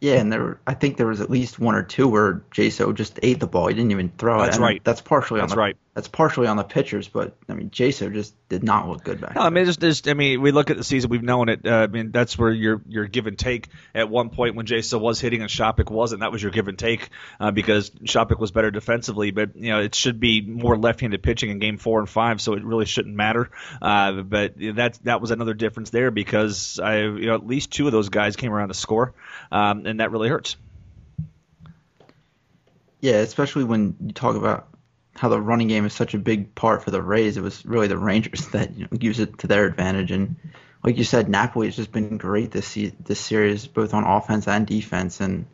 Yeah, 0.00 0.14
and 0.14 0.32
there, 0.32 0.60
I 0.66 0.74
think 0.74 0.96
there 0.96 1.06
was 1.08 1.20
at 1.20 1.28
least 1.30 1.58
one 1.58 1.74
or 1.74 1.82
two 1.82 2.06
where 2.06 2.34
Jaso 2.52 2.94
just 2.94 3.18
ate 3.22 3.40
the 3.40 3.46
ball. 3.46 3.66
He 3.66 3.74
didn't 3.74 3.90
even 3.90 4.10
throw 4.16 4.40
it. 4.42 4.46
That's 4.46 4.58
right. 4.58 4.80
That's 4.84 5.00
partially 5.00 5.40
that's 5.40 5.52
on 5.52 5.56
the, 5.56 5.60
right. 5.60 5.76
That's 5.98 6.06
partially 6.06 6.46
on 6.46 6.56
the 6.56 6.62
pitchers, 6.62 7.08
but 7.08 7.36
I 7.48 7.54
mean, 7.54 7.70
Jaso 7.70 8.12
just 8.12 8.32
did 8.48 8.62
not 8.62 8.88
look 8.88 9.02
good 9.02 9.20
back. 9.20 9.34
No, 9.34 9.40
I 9.40 9.50
mean, 9.50 9.64
just, 9.64 9.80
just, 9.80 10.06
I 10.06 10.14
mean, 10.14 10.40
we 10.40 10.52
look 10.52 10.70
at 10.70 10.76
the 10.76 10.84
season, 10.84 11.10
we've 11.10 11.24
known 11.24 11.48
it. 11.48 11.66
Uh, 11.66 11.70
I 11.74 11.86
mean, 11.88 12.12
that's 12.12 12.38
where 12.38 12.52
your 12.52 12.80
your 12.86 13.06
give 13.06 13.26
and 13.26 13.36
take. 13.36 13.66
At 13.96 14.08
one 14.08 14.30
point, 14.30 14.54
when 14.54 14.64
Jaso 14.64 15.00
was 15.00 15.20
hitting 15.20 15.40
and 15.40 15.50
Shoppach 15.50 15.90
wasn't, 15.90 16.20
that 16.20 16.30
was 16.30 16.40
your 16.40 16.52
give 16.52 16.68
and 16.68 16.78
take 16.78 17.08
uh, 17.40 17.50
because 17.50 17.90
Shoppach 17.90 18.38
was 18.38 18.52
better 18.52 18.70
defensively. 18.70 19.32
But 19.32 19.56
you 19.56 19.70
know, 19.70 19.80
it 19.80 19.96
should 19.96 20.20
be 20.20 20.40
more 20.40 20.78
left-handed 20.78 21.20
pitching 21.20 21.50
in 21.50 21.58
Game 21.58 21.78
Four 21.78 21.98
and 21.98 22.08
Five, 22.08 22.40
so 22.40 22.52
it 22.52 22.62
really 22.62 22.86
shouldn't 22.86 23.16
matter. 23.16 23.50
Uh, 23.82 24.22
but 24.22 24.60
you 24.60 24.68
know, 24.68 24.76
that 24.76 25.00
that 25.02 25.20
was 25.20 25.32
another 25.32 25.54
difference 25.54 25.90
there 25.90 26.12
because 26.12 26.78
I, 26.78 27.00
you 27.00 27.26
know, 27.26 27.34
at 27.34 27.44
least 27.44 27.72
two 27.72 27.86
of 27.86 27.92
those 27.92 28.08
guys 28.08 28.36
came 28.36 28.52
around 28.52 28.68
to 28.68 28.74
score, 28.74 29.14
um, 29.50 29.84
and 29.84 29.98
that 29.98 30.12
really 30.12 30.28
hurts. 30.28 30.54
Yeah, 33.00 33.14
especially 33.14 33.64
when 33.64 33.96
you 34.00 34.12
talk 34.12 34.36
about 34.36 34.68
how 35.18 35.28
the 35.28 35.40
running 35.40 35.68
game 35.68 35.84
is 35.84 35.92
such 35.92 36.14
a 36.14 36.18
big 36.18 36.54
part 36.54 36.82
for 36.82 36.90
the 36.90 37.02
Rays. 37.02 37.36
It 37.36 37.42
was 37.42 37.64
really 37.66 37.88
the 37.88 37.98
Rangers 37.98 38.48
that 38.52 38.74
you 38.76 38.84
know, 38.84 38.98
use 39.00 39.20
it 39.20 39.38
to 39.38 39.46
their 39.46 39.66
advantage. 39.66 40.10
And 40.10 40.36
like 40.82 40.96
you 40.96 41.04
said, 41.04 41.28
Napoli 41.28 41.66
has 41.66 41.76
just 41.76 41.92
been 41.92 42.18
great 42.18 42.50
this 42.50 42.78
this 43.04 43.20
series, 43.20 43.66
both 43.66 43.94
on 43.94 44.04
offense 44.04 44.48
and 44.48 44.66
defense. 44.66 45.20
And 45.20 45.46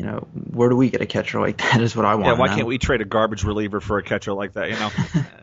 you 0.00 0.06
know, 0.06 0.26
where 0.32 0.70
do 0.70 0.76
we 0.76 0.88
get 0.88 1.02
a 1.02 1.06
catcher 1.06 1.40
like 1.40 1.58
that? 1.58 1.78
Is 1.78 1.94
what 1.94 2.06
I 2.06 2.14
want. 2.14 2.24
Yeah, 2.24 2.32
why 2.32 2.48
can't 2.48 2.66
we 2.66 2.78
trade 2.78 3.02
a 3.02 3.04
garbage 3.04 3.44
reliever 3.44 3.80
for 3.80 3.98
a 3.98 4.02
catcher 4.02 4.32
like 4.32 4.54
that? 4.54 4.70
You 4.70 4.76
know, 4.76 4.90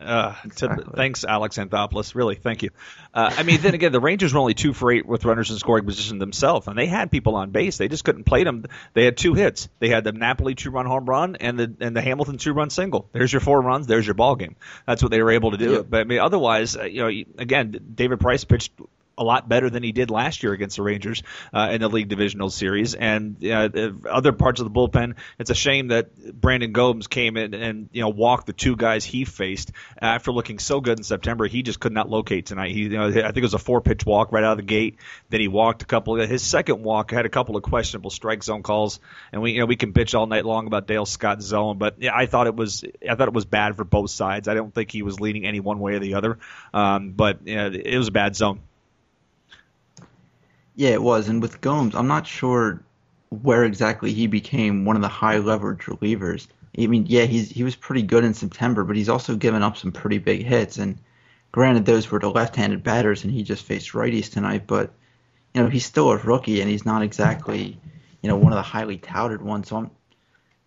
uh, 0.04 0.34
exactly. 0.44 0.82
to, 0.82 0.90
thanks, 0.90 1.22
Alex 1.24 1.58
Anthopoulos. 1.58 2.16
Really, 2.16 2.34
thank 2.34 2.64
you. 2.64 2.70
Uh, 3.14 3.32
I 3.36 3.44
mean, 3.44 3.60
then 3.60 3.74
again, 3.74 3.92
the 3.92 4.00
Rangers 4.00 4.34
were 4.34 4.40
only 4.40 4.54
two 4.54 4.72
for 4.72 4.90
eight 4.90 5.06
with 5.06 5.24
runners 5.24 5.52
in 5.52 5.58
scoring 5.58 5.84
position 5.84 6.18
themselves, 6.18 6.66
and 6.66 6.76
they 6.76 6.86
had 6.86 7.12
people 7.12 7.36
on 7.36 7.52
base. 7.52 7.76
They 7.76 7.86
just 7.86 8.02
couldn't 8.02 8.24
play 8.24 8.42
them. 8.42 8.64
They 8.94 9.04
had 9.04 9.16
two 9.16 9.34
hits. 9.34 9.68
They 9.78 9.90
had 9.90 10.02
the 10.02 10.10
Napoli 10.10 10.56
two-run 10.56 10.86
home 10.86 11.06
run 11.06 11.36
and 11.36 11.56
the 11.56 11.72
and 11.78 11.94
the 11.94 12.02
Hamilton 12.02 12.38
two-run 12.38 12.70
single. 12.70 13.08
There's 13.12 13.32
your 13.32 13.38
four 13.38 13.62
runs. 13.62 13.86
There's 13.86 14.08
your 14.08 14.14
ball 14.14 14.34
game. 14.34 14.56
That's 14.88 15.04
what 15.04 15.12
they 15.12 15.22
were 15.22 15.30
able 15.30 15.52
to 15.52 15.56
do. 15.56 15.72
Yeah. 15.74 15.82
But 15.82 16.00
I 16.00 16.04
mean, 16.04 16.18
otherwise, 16.18 16.76
uh, 16.76 16.82
you 16.82 17.02
know, 17.02 17.24
again, 17.38 17.92
David 17.94 18.18
Price 18.18 18.42
pitched 18.42 18.72
a 19.18 19.24
lot 19.24 19.48
better 19.48 19.68
than 19.68 19.82
he 19.82 19.92
did 19.92 20.10
last 20.10 20.42
year 20.42 20.52
against 20.52 20.76
the 20.76 20.82
Rangers 20.82 21.22
uh, 21.52 21.68
in 21.72 21.80
the 21.80 21.88
league 21.88 22.08
divisional 22.08 22.50
series. 22.50 22.94
And 22.94 23.44
uh, 23.44 23.68
other 24.08 24.32
parts 24.32 24.60
of 24.60 24.64
the 24.64 24.70
bullpen, 24.70 25.16
it's 25.38 25.50
a 25.50 25.54
shame 25.54 25.88
that 25.88 26.14
Brandon 26.40 26.72
Gomes 26.72 27.06
came 27.06 27.36
in 27.36 27.54
and 27.54 27.88
you 27.92 28.02
know 28.02 28.08
walked 28.08 28.46
the 28.46 28.52
two 28.52 28.76
guys 28.76 29.04
he 29.04 29.24
faced 29.24 29.72
after 30.00 30.32
looking 30.32 30.58
so 30.58 30.80
good 30.80 30.98
in 30.98 31.04
September. 31.04 31.46
He 31.46 31.62
just 31.62 31.80
could 31.80 31.92
not 31.92 32.08
locate 32.08 32.46
tonight. 32.46 32.70
He, 32.70 32.82
you 32.82 32.88
know, 32.90 33.08
I 33.08 33.12
think 33.12 33.38
it 33.38 33.42
was 33.42 33.54
a 33.54 33.58
four 33.58 33.80
pitch 33.80 34.06
walk 34.06 34.32
right 34.32 34.44
out 34.44 34.52
of 34.52 34.58
the 34.58 34.62
gate. 34.62 34.98
Then 35.28 35.40
he 35.40 35.48
walked 35.48 35.82
a 35.82 35.86
couple. 35.86 36.14
His 36.16 36.42
second 36.42 36.82
walk 36.82 37.10
had 37.10 37.26
a 37.26 37.28
couple 37.28 37.56
of 37.56 37.62
questionable 37.62 38.10
strike 38.10 38.42
zone 38.42 38.62
calls, 38.62 39.00
and 39.32 39.42
we 39.42 39.52
you 39.52 39.60
know 39.60 39.66
we 39.66 39.76
can 39.76 39.92
bitch 39.92 40.18
all 40.18 40.26
night 40.26 40.44
long 40.44 40.66
about 40.66 40.86
Dale 40.86 41.06
Scott's 41.06 41.44
zone, 41.44 41.78
but 41.78 41.96
yeah, 41.98 42.14
I 42.14 42.26
thought 42.26 42.46
it 42.46 42.54
was 42.54 42.84
I 43.08 43.14
thought 43.14 43.28
it 43.28 43.34
was 43.34 43.44
bad 43.44 43.76
for 43.76 43.84
both 43.84 44.10
sides. 44.10 44.48
I 44.48 44.54
don't 44.54 44.74
think 44.74 44.90
he 44.90 45.02
was 45.02 45.20
leaning 45.20 45.46
any 45.46 45.60
one 45.60 45.78
way 45.78 45.94
or 45.94 45.98
the 45.98 46.14
other, 46.14 46.38
um, 46.72 47.12
but 47.12 47.40
it 47.44 47.98
was 47.98 48.08
a 48.08 48.12
bad 48.12 48.36
zone. 48.36 48.60
Yeah, 50.78 50.90
it 50.90 51.02
was. 51.02 51.28
And 51.28 51.42
with 51.42 51.60
Gomes, 51.60 51.96
I'm 51.96 52.06
not 52.06 52.24
sure 52.24 52.80
where 53.42 53.64
exactly 53.64 54.12
he 54.12 54.28
became 54.28 54.84
one 54.84 54.94
of 54.94 55.02
the 55.02 55.08
high 55.08 55.38
leverage 55.38 55.80
relievers. 55.86 56.46
I 56.78 56.86
mean, 56.86 57.04
yeah, 57.08 57.24
he's 57.24 57.50
he 57.50 57.64
was 57.64 57.74
pretty 57.74 58.02
good 58.02 58.22
in 58.22 58.32
September, 58.32 58.84
but 58.84 58.94
he's 58.94 59.08
also 59.08 59.34
given 59.34 59.64
up 59.64 59.76
some 59.76 59.90
pretty 59.90 60.18
big 60.18 60.44
hits. 60.44 60.78
And 60.78 60.96
granted, 61.50 61.84
those 61.84 62.08
were 62.08 62.20
to 62.20 62.28
left-handed 62.28 62.84
batters, 62.84 63.24
and 63.24 63.32
he 63.32 63.42
just 63.42 63.64
faced 63.64 63.90
righties 63.90 64.30
tonight. 64.30 64.68
But 64.68 64.92
you 65.52 65.62
know, 65.62 65.68
he's 65.68 65.84
still 65.84 66.12
a 66.12 66.16
rookie, 66.16 66.60
and 66.60 66.70
he's 66.70 66.86
not 66.86 67.02
exactly 67.02 67.76
you 68.22 68.28
know 68.28 68.36
one 68.36 68.52
of 68.52 68.56
the 68.56 68.62
highly 68.62 68.98
touted 68.98 69.42
ones. 69.42 69.66
So 69.68 69.78
I'm 69.78 69.90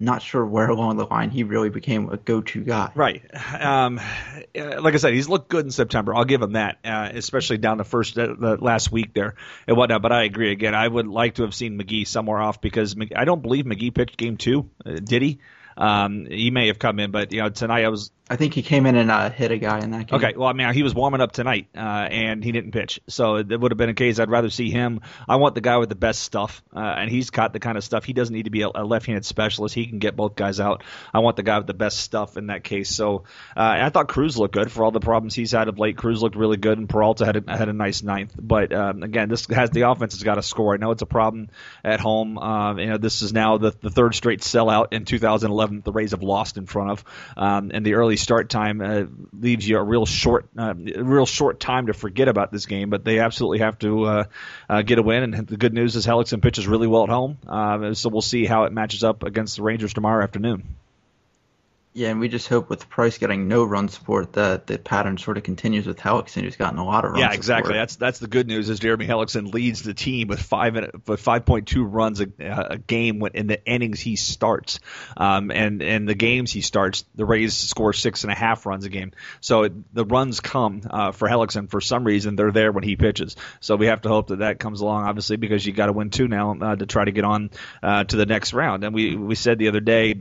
not 0.02 0.22
sure 0.22 0.46
where 0.46 0.68
along 0.68 0.98
the 0.98 1.06
line 1.06 1.30
he 1.30 1.44
really 1.44 1.70
became 1.70 2.10
a 2.10 2.18
go-to 2.18 2.62
guy. 2.62 2.92
Right. 2.96 3.24
Um, 3.62 4.02
like 4.56 4.94
I 4.94 4.98
said, 4.98 5.14
he's 5.14 5.30
looked 5.30 5.50
good 5.50 5.66
in 5.66 5.72
September. 5.72 6.16
I'll 6.16 6.26
give 6.26 6.42
him 6.42 6.54
that, 6.54 6.80
uh, 6.84 7.10
especially 7.14 7.58
down 7.58 7.78
the 7.78 7.84
first 7.84 8.18
uh, 8.18 8.34
the 8.38 8.58
last 8.58 8.92
week 8.92 9.14
there 9.14 9.36
and 9.68 9.78
whatnot. 9.78 10.02
But 10.02 10.12
I 10.12 10.24
agree 10.24 10.52
again. 10.52 10.74
I 10.74 10.88
would 10.88 11.08
like 11.08 11.36
to 11.36 11.44
have 11.44 11.54
seen 11.54 11.80
McGee 11.80 12.08
somewhere 12.08 12.40
off 12.40 12.60
because 12.60 12.96
I 13.16 13.26
don't 13.26 13.42
believe 13.42 13.66
McGee 13.66 13.94
pitched 13.94 14.18
game 14.18 14.38
two. 14.38 14.70
Uh, 14.86 14.98
did 15.04 15.22
he? 15.22 15.40
Um, 15.78 16.26
he 16.26 16.52
may 16.52 16.68
have 16.68 16.80
come 16.80 17.00
in, 17.00 17.12
but 17.12 17.32
you 17.32 17.42
know 17.42 17.50
tonight 17.50 17.86
I 17.86 17.90
was 17.90 18.12
I 18.32 18.38
think 18.38 18.54
he 18.54 18.62
came 18.62 18.86
in 18.86 18.96
and 18.96 19.12
uh, 19.12 19.30
hit 19.30 19.52
a 19.52 19.58
guy 19.58 19.80
in 19.80 19.92
that 19.92 20.08
game. 20.08 20.18
Okay, 20.18 20.34
well, 20.38 20.48
I 20.48 20.54
mean, 20.54 20.74
he 20.74 20.84
was 20.84 20.96
warming 20.96 21.20
up 21.20 21.34
tonight, 21.34 21.68
uh, 21.76 21.80
and 21.80 22.42
he 22.42 22.54
didn't 22.54 22.72
pitch, 22.72 23.02
so 23.10 23.36
it 23.36 23.60
would 23.60 23.74
have 23.74 23.78
been 23.78 23.90
a 23.90 23.94
case. 23.94 24.20
I'd 24.20 24.30
rather 24.30 24.50
see 24.50 24.72
him. 24.72 25.02
I 25.28 25.36
want 25.36 25.54
the 25.54 25.60
guy 25.60 25.76
with 25.76 25.90
the 25.90 25.96
best 25.96 26.22
stuff, 26.22 26.64
uh, 26.74 26.80
and 26.80 27.10
he's 27.12 27.30
got 27.30 27.52
the 27.52 27.60
kind 27.60 27.78
of 27.78 27.84
stuff. 27.84 28.06
He 28.06 28.14
doesn't 28.14 28.34
need 28.34 28.46
to 28.46 28.50
be 28.50 28.62
a, 28.62 28.70
a 28.74 28.86
left-handed 28.86 29.26
specialist. 29.26 29.76
He 29.76 29.86
can 29.86 30.00
get 30.00 30.16
both 30.16 30.36
guys 30.36 30.62
out. 30.62 30.86
I 31.14 31.20
want 31.20 31.36
the 31.36 31.44
guy 31.44 31.58
with 31.58 31.68
the 31.68 31.74
best 31.74 32.00
stuff 32.00 32.38
in 32.38 32.48
that 32.48 32.64
case. 32.64 32.90
So 32.90 33.26
uh, 33.58 33.76
I 33.82 33.90
thought 33.90 34.08
Cruz 34.08 34.38
looked 34.38 34.54
good 34.54 34.72
for 34.72 34.86
all 34.86 34.92
the 34.92 35.02
problems 35.02 35.36
he's 35.36 35.52
had 35.52 35.68
of 35.68 35.78
late. 35.78 35.98
Cruz 35.98 36.22
looked 36.22 36.38
really 36.38 36.56
good, 36.56 36.78
and 36.78 36.88
Peralta 36.88 37.26
had 37.26 37.36
a, 37.36 37.58
had 37.58 37.68
a 37.68 37.74
nice 37.74 38.02
ninth. 38.02 38.34
But 38.40 38.72
um, 38.72 39.04
again, 39.04 39.28
this 39.28 39.46
has 39.48 39.72
the 39.72 39.90
offense 39.90 40.14
has 40.14 40.24
got 40.24 40.36
to 40.36 40.42
score. 40.42 40.74
I 40.74 40.78
know 40.78 40.92
it's 40.92 41.02
a 41.02 41.06
problem 41.06 41.50
at 41.84 42.00
home. 42.00 42.38
Um, 42.38 42.80
you 42.80 42.86
know, 42.86 42.98
this 42.98 43.24
is 43.24 43.34
now 43.34 43.58
the, 43.58 43.76
the 43.82 43.90
third 43.90 44.16
straight 44.16 44.40
sellout 44.40 44.94
in 44.94 45.04
2011 45.04 45.82
the 45.84 45.92
Rays 45.92 46.12
have 46.12 46.24
lost 46.24 46.56
in 46.56 46.66
front 46.66 46.92
of, 46.92 47.04
um, 47.36 47.72
and 47.74 47.86
the 47.86 47.96
early 47.96 48.21
start 48.22 48.50
time. 48.50 48.82
Uh, 48.82 49.06
leaves 49.34 49.68
you 49.68 49.78
a 49.78 49.84
real 49.84 50.06
short, 50.06 50.48
uh, 50.58 50.74
real 50.76 51.26
short 51.26 51.60
time 51.60 51.88
to 51.88 51.94
forget 51.94 52.28
about 52.28 52.52
this 52.52 52.66
game. 52.66 52.90
But 52.90 53.04
they 53.04 53.20
absolutely 53.20 53.60
have 53.60 53.78
to 53.80 54.04
uh, 54.06 54.24
uh, 54.70 54.82
get 54.82 55.00
a 55.00 55.04
win. 55.04 55.24
And 55.24 55.48
the 55.48 55.58
good 55.58 55.74
news 55.74 55.96
is 55.96 56.06
Hellickson 56.06 56.42
pitches 56.42 56.68
really 56.68 56.88
well 56.88 57.04
at 57.04 57.10
home, 57.10 57.38
uh, 57.48 57.94
so 57.94 58.10
we'll 58.10 58.22
see 58.22 58.46
how 58.46 58.64
it 58.64 58.74
matches 58.74 59.04
up 59.04 59.24
against 59.24 59.58
the 59.58 59.64
Rangers 59.64 59.94
tomorrow 59.94 60.24
afternoon. 60.24 60.76
Yeah, 61.94 62.10
and 62.10 62.22
we 62.22 62.30
just 62.30 62.48
hope 62.48 62.70
with 62.70 62.88
Price 62.88 63.18
getting 63.18 63.50
no 63.50 63.66
run 63.66 63.90
support 63.90 64.34
that 64.34 64.66
the 64.66 64.80
pattern 64.80 65.18
sort 65.18 65.36
of 65.36 65.44
continues 65.44 65.86
with 65.86 65.98
Hellickson, 65.98 66.44
who's 66.44 66.56
gotten 66.56 66.80
a 66.80 66.86
lot 66.86 67.04
of 67.04 67.12
runs. 67.12 67.20
Yeah, 67.20 67.34
exactly. 67.34 67.70
support. 67.70 67.82
That's 67.82 67.96
that's 67.98 68.20
the 68.20 68.28
good 68.28 68.48
news. 68.48 68.70
Is 68.70 68.80
Jeremy 68.80 69.08
Hellickson 69.08 69.54
leads 69.54 69.82
the 69.82 69.94
team 69.94 70.30
with 70.30 70.42
five 70.42 70.78
with 71.06 71.20
five 71.20 71.46
point 71.46 71.68
two 71.68 71.84
runs 71.84 72.22
a, 72.22 72.28
a 72.40 72.78
game 72.78 73.20
when, 73.20 73.34
in 73.34 73.48
the 73.48 73.62
innings 73.66 74.00
he 74.00 74.16
starts, 74.16 74.80
um, 75.18 75.52
and 75.52 75.82
and 75.82 76.08
the 76.08 76.16
games 76.16 76.54
he 76.54 76.62
starts, 76.62 77.04
the 77.16 77.26
Rays 77.26 77.56
score 77.56 77.92
six 77.92 78.24
and 78.24 78.32
a 78.32 78.36
half 78.36 78.66
runs 78.66 78.86
a 78.86 78.90
game. 78.90 79.12
So 79.42 79.64
it, 79.64 79.94
the 79.94 80.06
runs 80.06 80.40
come 80.40 80.84
uh, 80.90 81.12
for 81.12 81.28
Hellickson 81.28 81.70
for 81.70 81.82
some 81.82 82.06
reason. 82.06 82.38
They're 82.38 82.54
there 82.54 82.72
when 82.72 82.86
he 82.86 82.96
pitches. 82.96 83.36
So 83.60 83.76
we 83.76 83.88
have 83.88 84.04
to 84.04 84.10
hope 84.10 84.28
that 84.28 84.40
that 84.40 84.60
comes 84.60 84.80
along, 84.80 85.04
obviously, 85.04 85.36
because 85.36 85.66
you 85.66 85.74
got 85.74 85.88
to 85.88 85.94
win 85.94 86.10
two 86.10 86.30
now 86.30 86.56
uh, 86.58 86.76
to 86.78 86.86
try 86.86 87.04
to 87.04 87.12
get 87.12 87.26
on 87.26 87.50
uh, 87.84 88.06
to 88.06 88.16
the 88.16 88.26
next 88.26 88.54
round. 88.54 88.86
And 88.86 88.96
we 88.96 89.18
we 89.18 89.36
said 89.36 89.58
the 89.58 89.68
other 89.68 89.82
day. 89.82 90.16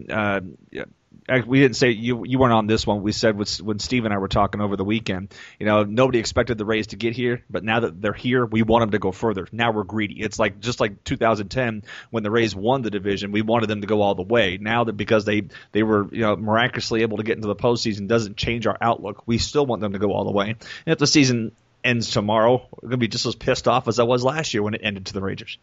We 1.29 1.61
didn't 1.61 1.77
say 1.77 1.91
you 1.91 2.25
you 2.25 2.39
weren't 2.39 2.53
on 2.53 2.67
this 2.67 2.87
one. 2.87 3.03
We 3.03 3.13
said 3.13 3.37
when 3.37 3.79
Steve 3.79 4.05
and 4.05 4.15
I 4.15 4.19
were 4.19 4.29
talking 4.29 4.61
over 4.61 4.77
the 4.77 4.85
weekend. 4.85 5.35
You 5.59 5.67
know, 5.67 5.85
nobody 5.85 6.19
expected 6.19 6.59
the 6.59 6.65
Rays 6.65 6.89
to 6.89 6.97
get 6.97 7.15
here, 7.15 7.45
but 7.49 7.65
now 7.65 7.81
that 7.81 8.01
they're 8.01 8.13
here, 8.13 8.45
we 8.45 8.63
want 8.63 8.83
them 8.83 8.91
to 8.91 8.99
go 8.99 9.13
further. 9.13 9.47
Now 9.53 9.73
we're 9.73 9.85
greedy. 9.85 10.21
It's 10.21 10.39
like 10.39 10.61
just 10.61 10.81
like 10.81 11.05
2010 11.05 11.85
when 12.11 12.23
the 12.23 12.31
Rays 12.31 12.55
won 12.55 12.83
the 12.83 12.91
division, 12.91 13.33
we 13.33 13.43
wanted 13.43 13.69
them 13.69 13.81
to 13.81 13.87
go 13.87 14.03
all 14.03 14.15
the 14.15 14.23
way. 14.23 14.59
Now 14.61 14.85
that 14.85 14.95
because 14.95 15.25
they 15.25 15.43
they 15.73 15.83
were 15.83 16.09
you 16.13 16.23
know 16.23 16.37
miraculously 16.37 17.03
able 17.03 17.19
to 17.19 17.23
get 17.23 17.37
into 17.37 17.49
the 17.49 17.57
postseason 17.57 18.09
doesn't 18.09 18.37
change 18.37 18.67
our 18.67 18.79
outlook. 18.81 19.23
We 19.27 19.39
still 19.39 19.67
want 19.67 19.83
them 19.83 19.93
to 19.93 19.99
go 19.99 20.13
all 20.13 20.25
the 20.25 20.33
way. 20.33 20.51
And 20.51 20.59
if 20.87 20.99
the 20.99 21.07
season 21.07 21.53
ends 21.85 22.11
tomorrow, 22.11 22.67
we're 22.81 22.89
gonna 22.89 22.99
be 22.99 23.09
just 23.09 23.27
as 23.27 23.35
pissed 23.35 23.69
off 23.69 23.89
as 23.89 23.99
I 23.99 24.05
was 24.05 24.25
last 24.25 24.55
year 24.55 24.63
when 24.63 24.75
it 24.75 24.81
ended 24.85 25.07
to 25.07 25.13
the 25.13 25.21
Rangers. 25.21 25.59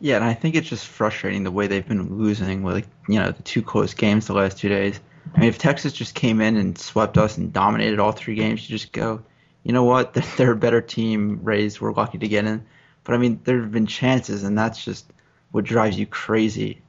Yeah, 0.00 0.16
and 0.16 0.24
I 0.24 0.32
think 0.34 0.54
it's 0.54 0.68
just 0.68 0.86
frustrating 0.86 1.44
the 1.44 1.50
way 1.50 1.66
they've 1.66 1.86
been 1.86 2.16
losing 2.18 2.62
with 2.62 2.88
you 3.08 3.18
know 3.18 3.32
the 3.32 3.42
two 3.42 3.62
close 3.62 3.94
games 3.94 4.26
the 4.26 4.32
last 4.32 4.58
two 4.58 4.68
days. 4.68 4.98
I 5.34 5.40
mean, 5.40 5.48
if 5.48 5.58
Texas 5.58 5.92
just 5.92 6.14
came 6.14 6.40
in 6.40 6.56
and 6.56 6.76
swept 6.76 7.18
us 7.18 7.36
and 7.36 7.52
dominated 7.52 8.00
all 8.00 8.12
three 8.12 8.34
games, 8.34 8.68
you 8.68 8.76
just 8.76 8.92
go, 8.92 9.22
you 9.62 9.72
know 9.72 9.84
what, 9.84 10.12
they're, 10.14 10.24
they're 10.36 10.52
a 10.52 10.56
better 10.56 10.80
team. 10.80 11.40
Rays 11.42 11.80
were 11.80 11.92
lucky 11.92 12.18
to 12.18 12.28
get 12.28 12.46
in, 12.46 12.64
but 13.04 13.14
I 13.14 13.18
mean, 13.18 13.40
there 13.44 13.60
have 13.60 13.72
been 13.72 13.86
chances, 13.86 14.42
and 14.42 14.58
that's 14.58 14.82
just 14.82 15.12
what 15.50 15.64
drives 15.64 15.98
you 15.98 16.06
crazy. 16.06 16.82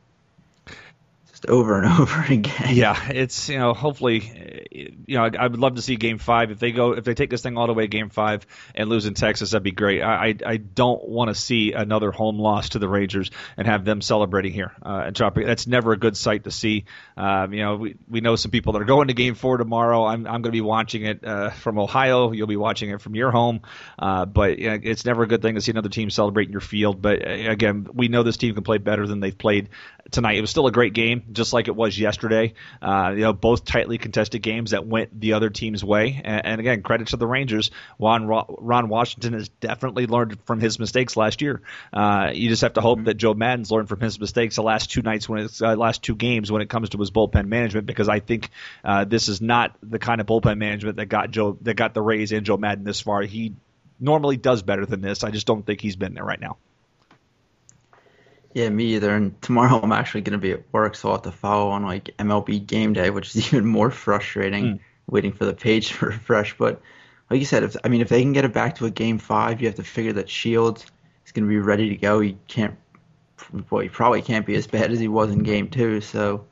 Just 1.42 1.52
over 1.52 1.82
and 1.82 1.88
over 2.00 2.22
again. 2.22 2.76
Yeah, 2.76 3.10
it's 3.12 3.50
you 3.50 3.58
know 3.58 3.74
hopefully 3.74 4.66
you 4.72 5.18
know 5.18 5.24
I 5.24 5.48
would 5.48 5.60
love 5.60 5.76
to 5.76 5.82
see 5.82 5.96
Game 5.96 6.18
Five 6.18 6.52
if 6.52 6.60
they 6.60 6.72
go 6.72 6.94
if 6.94 7.04
they 7.04 7.14
take 7.14 7.30
this 7.30 7.42
thing 7.42 7.58
all 7.58 7.68
the 7.68 7.74
way 7.74 7.88
Game 7.88 8.10
Five 8.10 8.46
and 8.76 8.90
lose 8.90 9.06
in 9.06 9.14
Texas 9.14 9.52
that'd 9.52 9.64
be 9.64 9.72
great. 9.72 10.02
I 10.02 10.36
I, 10.46 10.58
don't 10.58 11.08
want 11.08 11.30
to 11.30 11.36
see 11.36 11.74
another 11.74 12.12
home 12.12 12.38
loss 12.38 12.70
to 12.70 12.80
the 12.80 12.88
Rangers 12.88 13.32
and 13.58 13.68
have 13.68 13.84
them 13.84 14.02
celebrating 14.02 14.54
here 14.54 14.72
uh, 14.82 15.12
Tropic. 15.12 15.46
That's 15.46 15.68
never 15.68 15.92
a 15.92 15.98
good 15.98 16.16
sight 16.16 16.44
to 16.46 16.52
see. 16.52 16.86
Um, 17.18 17.54
you 17.54 17.64
know 17.64 17.76
we 17.76 17.96
we 18.10 18.22
know 18.22 18.36
some 18.36 18.52
people 18.52 18.74
that 18.74 18.82
are 18.82 18.86
going 18.86 19.08
to 19.08 19.14
Game 19.14 19.36
Four 19.36 19.58
tomorrow. 19.58 20.06
I'm 20.06 20.28
I'm 20.28 20.42
going 20.42 20.44
to 20.44 20.52
be 20.52 20.62
watching 20.62 21.06
it 21.06 21.26
uh, 21.26 21.50
from 21.50 21.80
Ohio. 21.80 22.32
You'll 22.32 22.48
be 22.48 22.58
watching 22.58 22.90
it 22.90 23.02
from 23.02 23.16
your 23.16 23.32
home. 23.32 23.62
Uh, 23.98 24.26
but 24.26 24.60
you 24.60 24.70
know, 24.70 24.80
it's 24.82 25.06
never 25.06 25.24
a 25.24 25.28
good 25.28 25.42
thing 25.42 25.56
to 25.56 25.62
see 25.62 25.72
another 25.72 25.90
team 25.90 26.10
celebrate 26.10 26.48
in 26.48 26.52
your 26.52 26.62
field. 26.62 27.02
But 27.02 27.28
uh, 27.28 27.32
again, 27.32 27.88
we 27.94 28.08
know 28.08 28.24
this 28.24 28.38
team 28.38 28.54
can 28.54 28.64
play 28.64 28.78
better 28.78 29.08
than 29.08 29.20
they've 29.20 29.38
played 29.38 29.70
tonight. 30.12 30.38
It 30.38 30.42
was 30.42 30.50
still 30.50 30.68
a 30.68 30.72
great 30.72 30.94
game. 30.94 31.24
Just 31.32 31.54
like 31.54 31.68
it 31.68 31.76
was 31.76 31.98
yesterday. 31.98 32.54
Uh, 32.82 33.12
you 33.16 33.22
know, 33.22 33.34
both 33.34 33.66
tightly 33.66 33.98
contested 33.98 34.42
games 34.42 34.72
that 34.72 34.86
went 34.86 35.20
the 35.20 35.34
other 35.34 35.50
team's 35.50 35.84
way. 35.84 36.22
And, 36.24 36.46
and 36.46 36.60
again, 36.60 36.82
credit 36.82 37.08
to 37.10 37.18
the 37.18 37.28
Rangers. 37.28 37.72
Ron, 38.00 38.28
Ron 38.28 38.90
Washington 38.90 39.34
has 39.34 39.50
definitely 39.50 40.08
learned 40.08 40.38
from 40.46 40.60
his 40.60 40.80
mistakes 40.80 41.16
last 41.16 41.42
year. 41.42 41.62
Uh, 41.94 42.32
you 42.34 42.50
just 42.50 42.62
have 42.62 42.74
to 42.74 42.82
hope 42.82 43.00
mm-hmm. 43.00 43.06
that 43.06 43.16
Joe 43.16 43.34
Maddon's 43.34 43.72
learned 43.72 43.90
from 43.90 44.00
his 44.00 44.20
mistakes 44.20 44.56
the 44.56 44.64
last 44.64 44.92
two 44.92 45.02
nights 45.02 45.28
when 45.28 45.44
it's 45.44 45.62
uh, 45.62 45.76
last 45.76 46.04
two 46.04 46.16
games 46.16 46.52
when 46.52 46.62
it 46.62 46.70
comes 46.70 46.90
to 46.90 46.98
his 46.98 47.12
bullpen 47.12 47.48
management 47.48 47.86
because 47.86 48.10
I 48.10 48.20
think 48.20 48.50
uh, 48.84 49.06
this 49.06 49.28
is 49.28 49.42
not 49.42 49.76
the 49.82 50.00
kind 50.00 50.22
of 50.22 50.28
bullpen 50.28 50.58
management 50.58 50.98
that 50.98 51.08
got 51.08 51.32
Joe 51.32 51.58
that 51.62 51.76
got 51.76 51.94
the 51.94 52.02
Rays 52.02 52.32
and 52.32 52.46
Joe 52.46 52.58
Maddon 52.58 52.84
this 52.84 53.02
far. 53.02 53.22
He 53.22 53.54
normally 54.00 54.38
does 54.38 54.64
better 54.64 54.86
than 54.86 55.02
this. 55.02 55.24
I 55.24 55.32
just 55.32 55.48
don't 55.48 55.66
think 55.66 55.82
he's 55.82 55.96
been 55.96 56.14
there 56.14 56.26
right 56.26 56.40
now. 56.40 56.58
Yeah, 58.54 58.70
me 58.70 58.96
either. 58.96 59.16
And 59.16 59.40
tomorrow 59.42 59.80
I'm 59.82 59.92
actually 59.92 60.22
going 60.22 60.34
to 60.34 60.38
be 60.38 60.52
at 60.52 60.64
work, 60.72 60.96
so 60.96 61.10
I'll 61.10 61.16
have 61.16 61.24
to 61.24 61.32
follow 61.32 61.70
on 61.70 61.84
like 61.84 62.16
MLB 62.18 62.66
Game 62.66 62.94
Day, 62.94 63.10
which 63.10 63.36
is 63.36 63.48
even 63.54 63.66
more 63.66 63.92
frustrating, 63.92 64.66
mm. 64.66 64.80
waiting 65.08 65.32
for 65.32 65.46
the 65.46 65.54
page 65.54 65.90
to 66.00 66.08
refresh. 66.08 66.58
But 66.58 66.82
like 67.30 67.40
you 67.40 67.46
said, 67.46 67.64
if 67.64 67.76
I 67.84 67.88
mean, 67.88 68.02
if 68.02 68.10
they 68.10 68.22
can 68.22 68.34
get 68.34 68.46
it 68.46 68.54
back 68.54 68.76
to 68.76 68.86
a 68.86 68.92
Game 68.92 69.18
Five, 69.18 69.62
you 69.62 69.68
have 69.68 69.76
to 69.76 69.84
figure 69.84 70.14
that 70.14 70.30
Shields 70.30 70.86
is 71.26 71.32
going 71.32 71.46
to 71.46 71.50
be 71.50 71.60
ready 71.60 71.90
to 71.90 71.96
go. 71.96 72.20
He 72.20 72.38
can't, 72.48 72.76
well, 73.70 73.82
he 73.82 73.90
probably 73.90 74.22
can't 74.22 74.46
be 74.46 74.56
as 74.56 74.68
bad 74.68 74.92
as 74.92 75.00
he 75.00 75.08
was 75.08 75.32
in 75.32 75.44
Game 75.44 75.70
Two. 75.70 76.02
So 76.02 76.46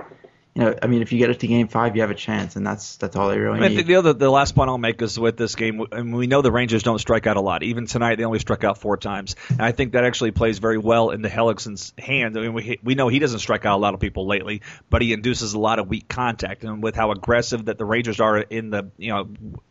you 0.59 0.65
know, 0.65 0.75
I 0.81 0.87
mean, 0.87 1.01
if 1.01 1.13
you 1.13 1.19
get 1.19 1.29
it 1.29 1.39
to 1.39 1.47
game 1.47 1.69
five, 1.69 1.95
you 1.95 2.01
have 2.01 2.11
a 2.11 2.15
chance, 2.15 2.57
and 2.57 2.67
that's 2.67 2.97
that's 2.97 3.15
all 3.15 3.29
they 3.29 3.39
really 3.39 3.59
I 3.59 3.69
mean, 3.69 3.77
need. 3.77 3.87
The 3.87 3.95
other, 3.95 4.11
the 4.11 4.29
last 4.29 4.55
point 4.55 4.69
I'll 4.69 4.77
make 4.77 5.01
is 5.01 5.17
with 5.17 5.37
this 5.37 5.55
game, 5.55 5.85
and 5.89 6.13
we 6.13 6.27
know 6.27 6.41
the 6.41 6.51
Rangers 6.51 6.83
don't 6.83 6.99
strike 6.99 7.27
out 7.27 7.37
a 7.37 7.41
lot. 7.41 7.63
Even 7.63 7.85
tonight, 7.85 8.15
they 8.15 8.25
only 8.25 8.39
struck 8.39 8.65
out 8.65 8.77
four 8.77 8.97
times, 8.97 9.37
and 9.47 9.61
I 9.61 9.71
think 9.71 9.93
that 9.93 10.03
actually 10.03 10.31
plays 10.31 10.59
very 10.59 10.77
well 10.77 11.11
into 11.11 11.29
Hellickson's 11.29 11.93
hand. 11.97 12.37
I 12.37 12.41
mean, 12.41 12.53
we 12.53 12.77
we 12.83 12.95
know 12.95 13.07
he 13.07 13.19
doesn't 13.19 13.39
strike 13.39 13.65
out 13.65 13.77
a 13.77 13.81
lot 13.81 13.93
of 13.93 14.01
people 14.01 14.27
lately, 14.27 14.61
but 14.89 15.01
he 15.01 15.13
induces 15.13 15.53
a 15.53 15.59
lot 15.59 15.79
of 15.79 15.87
weak 15.87 16.09
contact, 16.09 16.65
and 16.65 16.83
with 16.83 16.93
how 16.93 17.11
aggressive 17.11 17.65
that 17.65 17.77
the 17.77 17.85
Rangers 17.85 18.19
are 18.19 18.39
in 18.39 18.69
the 18.69 18.91
you 18.97 19.13
know 19.13 19.29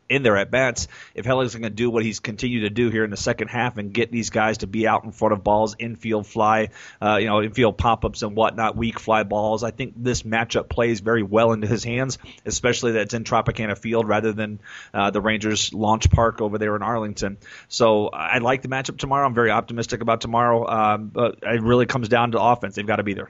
in 0.09 0.23
there 0.23 0.37
at 0.37 0.51
bats. 0.51 0.89
If 1.15 1.25
Hellick's 1.25 1.55
going 1.55 1.63
to 1.63 1.71
do 1.71 1.91
what 1.91 2.05
he's 2.05 2.21
continued 2.21 2.61
to 2.61 2.71
do 2.71 2.91
here 2.91 3.05
in 3.05 3.11
the 3.11 3.17
second 3.17 3.49
half 3.49 3.79
and 3.79 3.93
get 3.93 4.11
these 4.11 4.31
guys 4.31 4.59
to 4.59 4.67
be 4.67 4.87
out 4.87 5.05
in 5.05 5.13
front 5.13 5.33
of 5.33 5.45
balls, 5.45 5.77
infield 5.79 6.27
fly, 6.27 6.71
uh, 7.03 7.17
you 7.17 7.27
know, 7.27 7.43
infield 7.43 7.77
pop 7.77 8.05
ups 8.05 8.23
and 8.23 8.35
whatnot, 8.35 8.77
weak 8.77 8.99
fly 8.99 9.23
balls, 9.23 9.63
I 9.63 9.71
think 9.71 9.95
this 9.97 10.23
matchup 10.23 10.69
plays 10.69 11.01
very 11.01 11.23
well 11.23 11.53
into 11.53 11.67
his 11.67 11.85
hands, 11.85 12.19
especially 12.47 12.93
that 12.93 13.03
it's 13.03 13.15
in 13.15 13.25
Tropicana 13.25 13.77
Field 13.77 14.09
rather 14.09 14.33
than 14.33 14.61
uh, 14.95 15.11
the 15.11 15.21
Rangers 15.21 15.73
launch 15.75 16.11
park 16.11 16.41
over 16.41 16.59
there 16.59 16.75
in 16.77 16.83
Arlington. 16.83 17.39
So 17.69 18.09
I 18.09 18.39
like 18.39 18.63
the 18.63 18.69
matchup 18.69 18.99
tomorrow. 18.99 19.27
I'm 19.27 19.35
very 19.35 19.51
optimistic 19.51 20.01
about 20.01 20.21
tomorrow, 20.21 20.67
um, 20.69 21.09
but 21.09 21.39
it 21.43 21.63
really 21.63 21.87
comes 21.87 22.09
down 22.09 22.33
to 22.33 22.41
offense. 22.41 22.75
They've 22.75 22.87
got 22.87 22.97
to 22.97 23.03
be 23.03 23.15
there. 23.15 23.29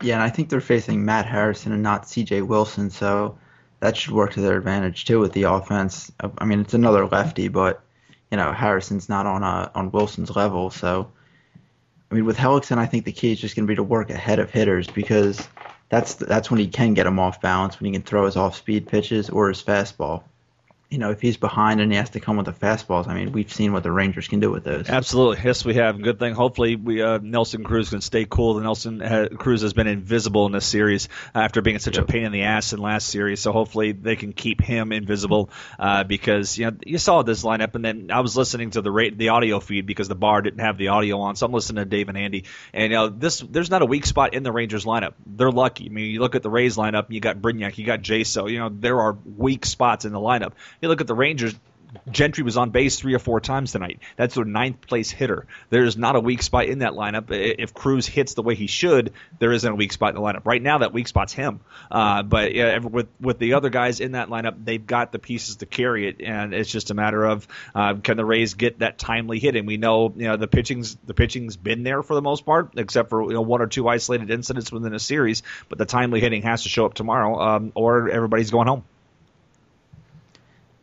Yeah, 0.00 0.14
and 0.14 0.22
I 0.22 0.30
think 0.30 0.48
they're 0.48 0.60
facing 0.60 1.04
Matt 1.04 1.26
Harrison 1.26 1.72
and 1.72 1.82
not 1.82 2.08
C.J. 2.08 2.42
Wilson, 2.42 2.90
so 2.90 3.38
that 3.82 3.96
should 3.96 4.14
work 4.14 4.32
to 4.32 4.40
their 4.40 4.56
advantage 4.56 5.04
too 5.04 5.18
with 5.18 5.32
the 5.32 5.42
offense. 5.42 6.10
I 6.38 6.44
mean, 6.44 6.60
it's 6.60 6.72
another 6.72 7.04
lefty, 7.04 7.48
but 7.48 7.82
you 8.30 8.36
know 8.36 8.52
Harrison's 8.52 9.08
not 9.08 9.26
on 9.26 9.42
a, 9.42 9.72
on 9.74 9.90
Wilson's 9.90 10.34
level, 10.34 10.70
so 10.70 11.10
I 12.10 12.14
mean 12.14 12.24
with 12.24 12.36
Hellickson, 12.36 12.78
I 12.78 12.86
think 12.86 13.04
the 13.04 13.12
key 13.12 13.32
is 13.32 13.40
just 13.40 13.56
going 13.56 13.66
to 13.66 13.70
be 13.70 13.74
to 13.74 13.82
work 13.82 14.08
ahead 14.08 14.38
of 14.38 14.52
hitters 14.52 14.86
because 14.86 15.48
that's 15.88 16.14
that's 16.14 16.48
when 16.48 16.60
he 16.60 16.68
can 16.68 16.94
get 16.94 17.04
them 17.04 17.18
off 17.18 17.40
balance 17.40 17.80
when 17.80 17.86
he 17.86 17.92
can 17.92 18.02
throw 18.02 18.24
his 18.24 18.36
off 18.36 18.56
speed 18.56 18.86
pitches 18.86 19.28
or 19.28 19.48
his 19.48 19.60
fastball 19.60 20.22
you 20.92 20.98
know, 20.98 21.10
if 21.10 21.22
he's 21.22 21.38
behind 21.38 21.80
and 21.80 21.90
he 21.90 21.96
has 21.96 22.10
to 22.10 22.20
come 22.20 22.36
with 22.36 22.44
the 22.44 22.52
fastballs, 22.52 23.08
I 23.08 23.14
mean, 23.14 23.32
we've 23.32 23.50
seen 23.50 23.72
what 23.72 23.82
the 23.82 23.90
Rangers 23.90 24.28
can 24.28 24.40
do 24.40 24.50
with 24.50 24.62
those. 24.62 24.90
Absolutely, 24.90 25.42
yes, 25.42 25.64
we 25.64 25.74
have. 25.76 26.00
Good 26.02 26.18
thing. 26.18 26.34
Hopefully, 26.34 26.76
we 26.76 27.00
uh, 27.00 27.16
Nelson 27.16 27.64
Cruz 27.64 27.88
can 27.88 28.02
stay 28.02 28.26
cool. 28.28 28.54
The 28.54 28.62
Nelson 28.62 29.00
ha- 29.00 29.28
Cruz 29.28 29.62
has 29.62 29.72
been 29.72 29.86
invisible 29.86 30.44
in 30.44 30.52
this 30.52 30.66
series 30.66 31.08
after 31.34 31.62
being 31.62 31.78
such 31.78 31.96
yep. 31.96 32.04
a 32.04 32.06
pain 32.06 32.24
in 32.24 32.32
the 32.32 32.42
ass 32.42 32.74
in 32.74 32.78
last 32.78 33.08
series. 33.08 33.40
So 33.40 33.52
hopefully, 33.52 33.92
they 33.92 34.16
can 34.16 34.34
keep 34.34 34.60
him 34.60 34.92
invisible 34.92 35.48
uh, 35.78 36.04
because 36.04 36.58
you 36.58 36.66
know 36.66 36.76
you 36.84 36.98
saw 36.98 37.22
this 37.22 37.42
lineup, 37.42 37.74
and 37.74 37.82
then 37.82 38.10
I 38.12 38.20
was 38.20 38.36
listening 38.36 38.72
to 38.72 38.82
the 38.82 38.90
rate 38.90 39.16
the 39.16 39.30
audio 39.30 39.60
feed 39.60 39.86
because 39.86 40.08
the 40.08 40.14
bar 40.14 40.42
didn't 40.42 40.60
have 40.60 40.76
the 40.76 40.88
audio 40.88 41.20
on, 41.20 41.36
so 41.36 41.46
I'm 41.46 41.52
listening 41.52 41.82
to 41.84 41.88
Dave 41.88 42.10
and 42.10 42.18
Andy, 42.18 42.44
and 42.74 42.92
you 42.92 42.98
know 42.98 43.08
this 43.08 43.40
there's 43.40 43.70
not 43.70 43.80
a 43.80 43.86
weak 43.86 44.04
spot 44.04 44.34
in 44.34 44.42
the 44.42 44.52
Rangers 44.52 44.84
lineup. 44.84 45.14
They're 45.24 45.50
lucky. 45.50 45.86
I 45.86 45.88
mean, 45.88 46.10
you 46.10 46.20
look 46.20 46.34
at 46.34 46.42
the 46.42 46.50
Rays 46.50 46.76
lineup, 46.76 47.06
you 47.08 47.20
got 47.20 47.38
Brignac, 47.38 47.78
you 47.78 47.86
got 47.86 48.02
Jaso. 48.02 48.50
You 48.50 48.58
know 48.58 48.68
there 48.68 49.00
are 49.00 49.16
weak 49.24 49.64
spots 49.64 50.04
in 50.04 50.12
the 50.12 50.20
lineup. 50.20 50.52
You 50.82 50.88
look 50.88 51.00
at 51.00 51.06
the 51.06 51.14
Rangers, 51.14 51.54
Gentry 52.10 52.42
was 52.42 52.56
on 52.56 52.70
base 52.70 52.98
three 52.98 53.14
or 53.14 53.20
four 53.20 53.40
times 53.40 53.70
tonight. 53.70 54.00
That's 54.16 54.34
their 54.34 54.44
ninth 54.44 54.80
place 54.80 55.12
hitter. 55.12 55.46
There's 55.70 55.96
not 55.96 56.16
a 56.16 56.20
weak 56.20 56.42
spot 56.42 56.66
in 56.66 56.80
that 56.80 56.94
lineup. 56.94 57.30
If 57.30 57.72
Cruz 57.72 58.06
hits 58.06 58.34
the 58.34 58.42
way 58.42 58.56
he 58.56 58.66
should, 58.66 59.12
there 59.38 59.52
isn't 59.52 59.70
a 59.70 59.76
weak 59.76 59.92
spot 59.92 60.08
in 60.08 60.16
the 60.16 60.20
lineup. 60.20 60.44
Right 60.44 60.60
now, 60.60 60.78
that 60.78 60.92
weak 60.92 61.06
spot's 61.06 61.32
him. 61.32 61.60
Uh, 61.88 62.24
but 62.24 62.52
yeah, 62.54 62.78
with 62.78 63.06
with 63.20 63.38
the 63.38 63.54
other 63.54 63.70
guys 63.70 64.00
in 64.00 64.12
that 64.12 64.28
lineup, 64.28 64.64
they've 64.64 64.84
got 64.84 65.12
the 65.12 65.20
pieces 65.20 65.56
to 65.56 65.66
carry 65.66 66.08
it, 66.08 66.20
and 66.20 66.52
it's 66.52 66.70
just 66.70 66.90
a 66.90 66.94
matter 66.94 67.24
of 67.24 67.46
uh, 67.76 67.94
can 67.94 68.16
the 68.16 68.24
Rays 68.24 68.54
get 68.54 68.80
that 68.80 68.98
timely 68.98 69.38
hit? 69.38 69.54
And 69.54 69.68
we 69.68 69.76
know 69.76 70.12
you 70.16 70.26
know 70.26 70.36
the 70.36 70.48
pitching's 70.48 70.96
the 71.06 71.14
pitching's 71.14 71.56
been 71.56 71.84
there 71.84 72.02
for 72.02 72.14
the 72.14 72.22
most 72.22 72.44
part, 72.44 72.72
except 72.76 73.10
for 73.10 73.22
you 73.22 73.34
know 73.34 73.42
one 73.42 73.60
or 73.60 73.68
two 73.68 73.86
isolated 73.86 74.30
incidents 74.30 74.72
within 74.72 74.94
a 74.94 74.98
series. 74.98 75.44
But 75.68 75.78
the 75.78 75.86
timely 75.86 76.20
hitting 76.20 76.42
has 76.42 76.64
to 76.64 76.68
show 76.68 76.86
up 76.86 76.94
tomorrow, 76.94 77.38
um, 77.38 77.72
or 77.76 78.08
everybody's 78.08 78.50
going 78.50 78.66
home. 78.66 78.84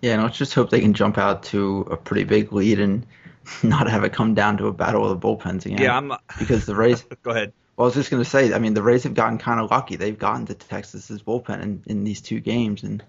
Yeah, 0.02 0.14
and 0.14 0.24
let's 0.24 0.38
just 0.38 0.54
hope 0.54 0.70
they 0.70 0.80
can 0.80 0.94
jump 0.94 1.18
out 1.18 1.44
to 1.44 1.88
a 1.92 1.98
pretty 1.98 2.24
big 2.24 2.54
lead 2.54 2.80
and 2.80 3.06
not 3.64 3.90
have 3.90 4.04
it 4.04 4.14
come 4.14 4.34
down 4.34 4.58
to 4.58 4.68
a 4.68 4.74
battle 4.74 5.10
of 5.10 5.20
the 5.20 5.28
bullpens 5.28 5.66
again. 5.66 5.80
Yeah, 5.80 5.98
I'm 5.98 6.12
uh, 6.12 6.18
because 6.38 6.66
the 6.66 6.76
Rays. 6.76 7.04
go 7.24 7.32
ahead. 7.32 7.54
Well, 7.76 7.86
I 7.86 7.88
was 7.88 7.96
just 7.96 8.12
going 8.12 8.24
to 8.24 8.30
say, 8.30 8.54
I 8.54 8.60
mean, 8.60 8.74
the 8.74 8.84
Rays 8.84 9.04
have 9.04 9.14
gotten 9.14 9.38
kind 9.38 9.60
of 9.60 9.72
lucky. 9.72 9.96
They've 9.96 10.18
gotten 10.18 10.46
to 10.48 10.54
Texas's 10.54 11.24
bullpen 11.24 11.62
in, 11.62 11.84
in 11.86 12.04
these 12.04 12.22
two 12.22 12.40
games, 12.40 12.84
and 12.84 13.04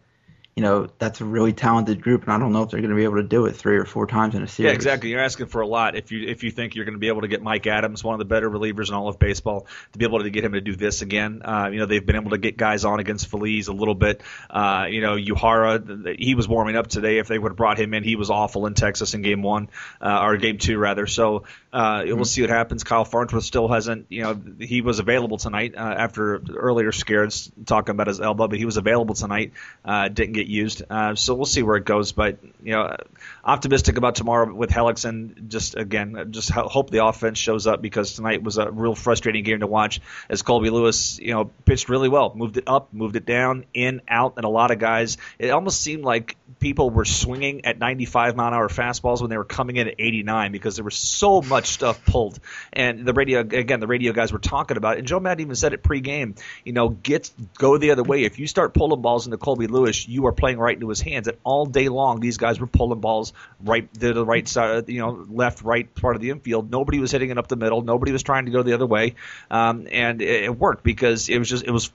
you 0.57 0.63
know, 0.65 0.89
that's 0.99 1.21
a 1.21 1.25
really 1.25 1.53
talented 1.53 2.03
group, 2.03 2.25
and 2.25 2.33
I 2.33 2.39
don't 2.39 2.53
know 2.53 2.63
if 2.65 2.71
they're 2.71 2.81
going 2.81 2.91
to 2.91 2.97
be 2.97 3.05
able 3.05 3.17
to 3.17 3.23
do 3.23 3.47
it 3.47 3.55
three 3.55 3.77
or 3.77 3.85
four 3.85 4.07
times 4.07 4.35
in 4.35 4.43
a 4.43 4.49
series. 4.49 4.71
Yeah, 4.71 4.75
exactly. 4.75 5.11
You're 5.11 5.23
asking 5.23 5.47
for 5.47 5.61
a 5.61 5.67
lot 5.67 5.97
if 5.97 6.11
you 6.11 6.29
if 6.29 6.43
you 6.43 6.51
think 6.51 6.75
you're 6.75 6.85
going 6.85 6.97
to 6.97 6.99
be 6.99 7.09
able 7.09 7.23
to 7.23 7.29
get 7.29 7.41
Mike 7.41 7.67
Adams, 7.67 8.03
one 8.03 8.15
of 8.15 8.19
the 8.19 8.25
better 8.25 8.51
relievers 8.51 8.89
in 8.89 8.95
all 8.95 9.09
of 9.09 9.19
baseball, 9.19 9.67
to 9.93 9.99
be 9.99 10.05
able 10.05 10.23
to 10.23 10.29
get 10.29 10.45
him 10.45 10.53
to 10.53 10.61
do 10.61 10.75
this 10.75 11.03
again. 11.03 11.43
Uh, 11.45 11.69
you 11.73 11.79
know, 11.79 11.87
they've 11.87 12.05
been 12.05 12.17
able 12.17 12.33
to 12.33 12.39
get 12.39 12.57
guys 12.57 12.85
on 12.85 12.99
against 13.01 13.29
Feliz 13.29 13.69
a 13.69 13.73
little 13.73 13.95
bit. 13.95 14.23
Uh, 14.51 14.87
you 14.91 15.01
know, 15.01 15.17
Uehara, 15.17 16.19
he 16.19 16.35
was 16.35 16.49
warming 16.49 16.77
up 16.77 16.89
today. 16.89 17.19
If 17.19 17.29
they 17.29 17.39
would 17.39 17.53
have 17.53 17.57
brought 17.57 17.79
him 17.79 17.95
in, 17.95 18.03
he 18.03 18.17
was 18.17 18.29
awful 18.29 18.67
in 18.67 18.75
Texas 18.75 19.15
in 19.15 19.23
Game 19.23 19.43
One 19.43 19.69
uh, 20.01 20.21
or 20.23 20.37
Game 20.37 20.59
Two 20.59 20.79
rather. 20.79 21.07
So 21.07 21.45
uh, 21.73 22.01
mm-hmm. 22.01 22.17
we'll 22.17 22.25
see 22.25 22.43
what 22.43 22.51
happens. 22.51 22.85
Kyle 22.85 23.05
Farnsworth 23.05 23.45
still 23.45 23.69
hasn't. 23.69 24.07
You 24.11 24.25
know, 24.25 24.41
he 24.59 24.83
was 24.83 24.99
available 24.99 25.39
tonight 25.39 25.75
uh, 25.77 25.79
after 25.79 26.43
earlier 26.55 26.93
scares 26.93 27.51
talking 27.65 27.93
about 27.93 28.09
his 28.09 28.21
elbow, 28.21 28.49
but 28.49 28.59
he 28.59 28.65
was 28.65 28.77
available 28.77 29.15
tonight. 29.15 29.53
Uh, 29.85 30.09
didn't 30.09 30.33
get 30.33 30.40
used. 30.47 30.83
Uh, 30.89 31.15
so 31.15 31.35
we'll 31.35 31.47
see 31.47 31.63
where 31.63 31.77
it 31.77 31.85
goes. 31.85 32.13
But 32.13 32.39
you 32.63 32.73
know, 32.73 32.97
optimistic 33.45 33.97
about 33.97 34.15
tomorrow 34.15 34.53
with 34.53 34.71
Helix, 34.71 35.05
and 35.05 35.51
Just 35.51 35.77
again, 35.77 36.29
just 36.31 36.51
hope 36.51 36.91
the 36.91 37.05
offense 37.05 37.39
shows 37.39 37.67
up 37.67 37.81
because 37.83 38.15
tonight 38.15 38.43
was 38.43 38.59
a 38.59 38.71
real 38.71 38.95
frustrating 38.95 39.45
game 39.45 39.61
to 39.61 39.67
watch. 39.67 40.01
As 40.29 40.43
Colby 40.43 40.71
Lewis, 40.71 41.19
you 41.19 41.33
know, 41.33 41.51
pitched 41.65 41.89
really 41.89 42.09
well, 42.09 42.33
moved 42.35 42.57
it 42.57 42.65
up, 42.67 42.93
moved 42.93 43.17
it 43.17 43.27
down, 43.27 43.65
in, 43.75 44.03
out, 44.09 44.35
and 44.37 44.45
a 44.45 44.49
lot 44.49 44.71
of 44.71 44.79
guys. 44.79 45.17
It 45.39 45.51
almost 45.51 45.81
seemed 45.81 46.05
like 46.05 46.37
people 46.59 46.91
were 46.91 47.05
swinging 47.05 47.65
at 47.65 47.79
95 47.79 48.37
mile 48.37 48.49
an 48.49 48.55
hour 48.55 48.69
fastballs 48.69 49.21
when 49.21 49.31
they 49.31 49.37
were 49.37 49.45
coming 49.45 49.77
in 49.77 49.89
at 49.89 49.95
89 49.99 50.53
because 50.53 50.77
there 50.77 50.85
was 50.85 50.97
so 50.97 51.43
much 51.43 51.67
stuff 51.67 52.05
pulled. 52.05 52.39
And 52.73 53.05
the 53.05 53.13
radio 53.13 53.41
again, 53.41 53.81
the 53.81 53.87
radio 53.87 54.13
guys 54.13 54.33
were 54.33 54.39
talking 54.39 54.77
about 54.77 54.97
it. 54.97 55.01
And 55.01 55.09
Joe 55.09 55.21
Maddon 55.21 55.41
even 55.41 55.55
said 55.57 55.73
it 55.73 55.83
pregame. 55.83 56.39
You 56.65 56.73
know, 56.73 56.89
get 56.89 57.31
go 57.59 57.79
the 57.79 57.91
other 57.93 58.03
way. 58.03 58.25
If 58.25 58.39
you 58.39 58.47
start 58.47 58.75
pulling 58.75 59.01
balls 59.01 59.27
into 59.27 59.39
Colby 59.39 59.67
Lewis, 59.67 60.09
you 60.09 60.27
are 60.27 60.30
playing 60.33 60.59
right 60.59 60.75
into 60.75 60.89
his 60.89 61.01
hands. 61.01 61.29
And 61.29 61.37
all 61.45 61.67
day 61.67 61.89
long, 61.89 62.21
these 62.21 62.37
guys 62.37 62.61
were 62.61 62.67
pulling 62.67 63.01
balls 63.01 63.33
right 63.63 63.93
to 64.01 64.13
the 64.13 64.25
right 64.25 64.47
side, 64.47 64.89
you 64.89 65.01
know, 65.01 65.27
left, 65.31 65.63
right 65.63 65.93
part 65.95 66.17
of 66.17 66.23
the 66.23 66.31
infield. 66.31 66.71
Nobody 66.71 66.99
was 66.99 67.11
hitting 67.11 67.31
it 67.31 67.39
up 67.39 67.49
the 67.49 67.57
middle. 67.57 67.83
Nobody 67.83 68.13
was 68.13 68.23
trying 68.23 68.47
to 68.47 68.51
go 68.51 68.63
the 68.63 68.75
other 68.75 68.87
way, 68.87 69.15
um, 69.51 69.87
and 69.91 70.23
it, 70.23 70.45
it 70.45 70.57
worked 70.57 70.83
because 70.83 71.29
it 71.29 71.39
was 71.39 71.49
just 71.49 71.65
it 71.65 71.71
was 71.71 71.91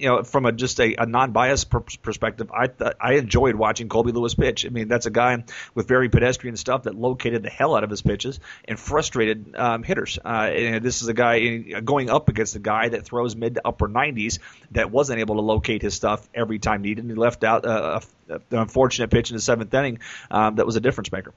you 0.00 0.08
know, 0.08 0.22
from 0.22 0.46
a 0.46 0.52
just 0.52 0.80
a, 0.80 0.94
a 0.96 1.06
non-biased 1.06 1.68
per- 1.68 1.84
perspective, 2.02 2.50
I 2.50 2.70
I 2.98 3.14
enjoyed 3.14 3.54
watching 3.54 3.88
Colby 3.88 4.12
Lewis 4.12 4.34
pitch. 4.34 4.64
I 4.64 4.70
mean, 4.70 4.88
that's 4.88 5.06
a 5.06 5.10
guy 5.10 5.44
with 5.74 5.86
very 5.86 6.08
pedestrian 6.08 6.56
stuff 6.56 6.84
that 6.84 6.94
located 6.94 7.42
the 7.42 7.50
hell 7.50 7.76
out 7.76 7.84
of 7.84 7.90
his 7.90 8.00
pitches 8.00 8.40
and 8.64 8.78
frustrated 8.78 9.54
um, 9.56 9.82
hitters. 9.82 10.18
Uh, 10.24 10.28
and 10.28 10.84
this 10.84 11.02
is 11.02 11.08
a 11.08 11.14
guy 11.14 11.64
uh, 11.76 11.80
going 11.80 12.08
up 12.08 12.28
against 12.30 12.56
a 12.56 12.58
guy 12.58 12.88
that 12.88 13.04
throws 13.04 13.36
mid 13.36 13.56
to 13.56 13.66
upper 13.66 13.88
90s 13.88 14.38
that 14.70 14.90
wasn't 14.90 15.20
able 15.20 15.34
to 15.34 15.42
locate 15.42 15.82
his 15.82 15.94
stuff 15.94 16.26
every 16.34 16.58
time 16.58 16.80
needed. 16.80 17.04
And 17.04 17.10
he 17.10 17.16
left 17.16 17.44
out 17.44 17.66
uh, 17.66 18.00
an 18.28 18.40
unfortunate 18.50 19.10
pitch 19.10 19.30
in 19.30 19.36
the 19.36 19.42
seventh 19.42 19.72
inning 19.74 19.98
um, 20.30 20.56
that 20.56 20.64
was 20.64 20.76
a 20.76 20.80
difference 20.80 21.12
maker. 21.12 21.34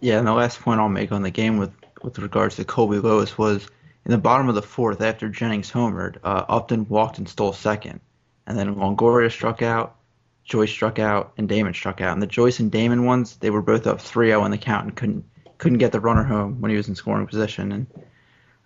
Yeah, 0.00 0.18
and 0.18 0.26
the 0.26 0.32
last 0.32 0.60
point 0.60 0.80
I'll 0.80 0.88
make 0.88 1.12
on 1.12 1.22
the 1.22 1.30
game 1.30 1.58
with 1.58 1.72
with 2.02 2.18
regards 2.18 2.56
to 2.56 2.64
Colby 2.64 2.98
Lewis 2.98 3.36
was 3.36 3.66
in 4.06 4.12
the 4.12 4.18
bottom 4.18 4.48
of 4.48 4.54
the 4.54 4.62
fourth, 4.62 5.00
after 5.00 5.28
Jennings 5.28 5.68
homered, 5.68 6.18
uh, 6.22 6.44
Upton 6.48 6.86
walked 6.88 7.18
and 7.18 7.28
stole 7.28 7.52
second. 7.52 7.98
And 8.46 8.56
then 8.56 8.76
Longoria 8.76 9.32
struck 9.32 9.62
out, 9.62 9.96
Joyce 10.44 10.70
struck 10.70 11.00
out, 11.00 11.32
and 11.36 11.48
Damon 11.48 11.74
struck 11.74 12.00
out. 12.00 12.12
And 12.12 12.22
the 12.22 12.28
Joyce 12.28 12.60
and 12.60 12.70
Damon 12.70 13.04
ones, 13.04 13.34
they 13.38 13.50
were 13.50 13.62
both 13.62 13.84
up 13.84 13.98
3-0 13.98 14.44
in 14.44 14.52
the 14.52 14.58
count 14.58 14.84
and 14.84 14.96
couldn't 14.96 15.24
couldn't 15.58 15.78
get 15.78 15.90
the 15.90 15.98
runner 15.98 16.22
home 16.22 16.60
when 16.60 16.70
he 16.70 16.76
was 16.76 16.86
in 16.86 16.94
scoring 16.94 17.26
position. 17.26 17.72
And 17.72 17.86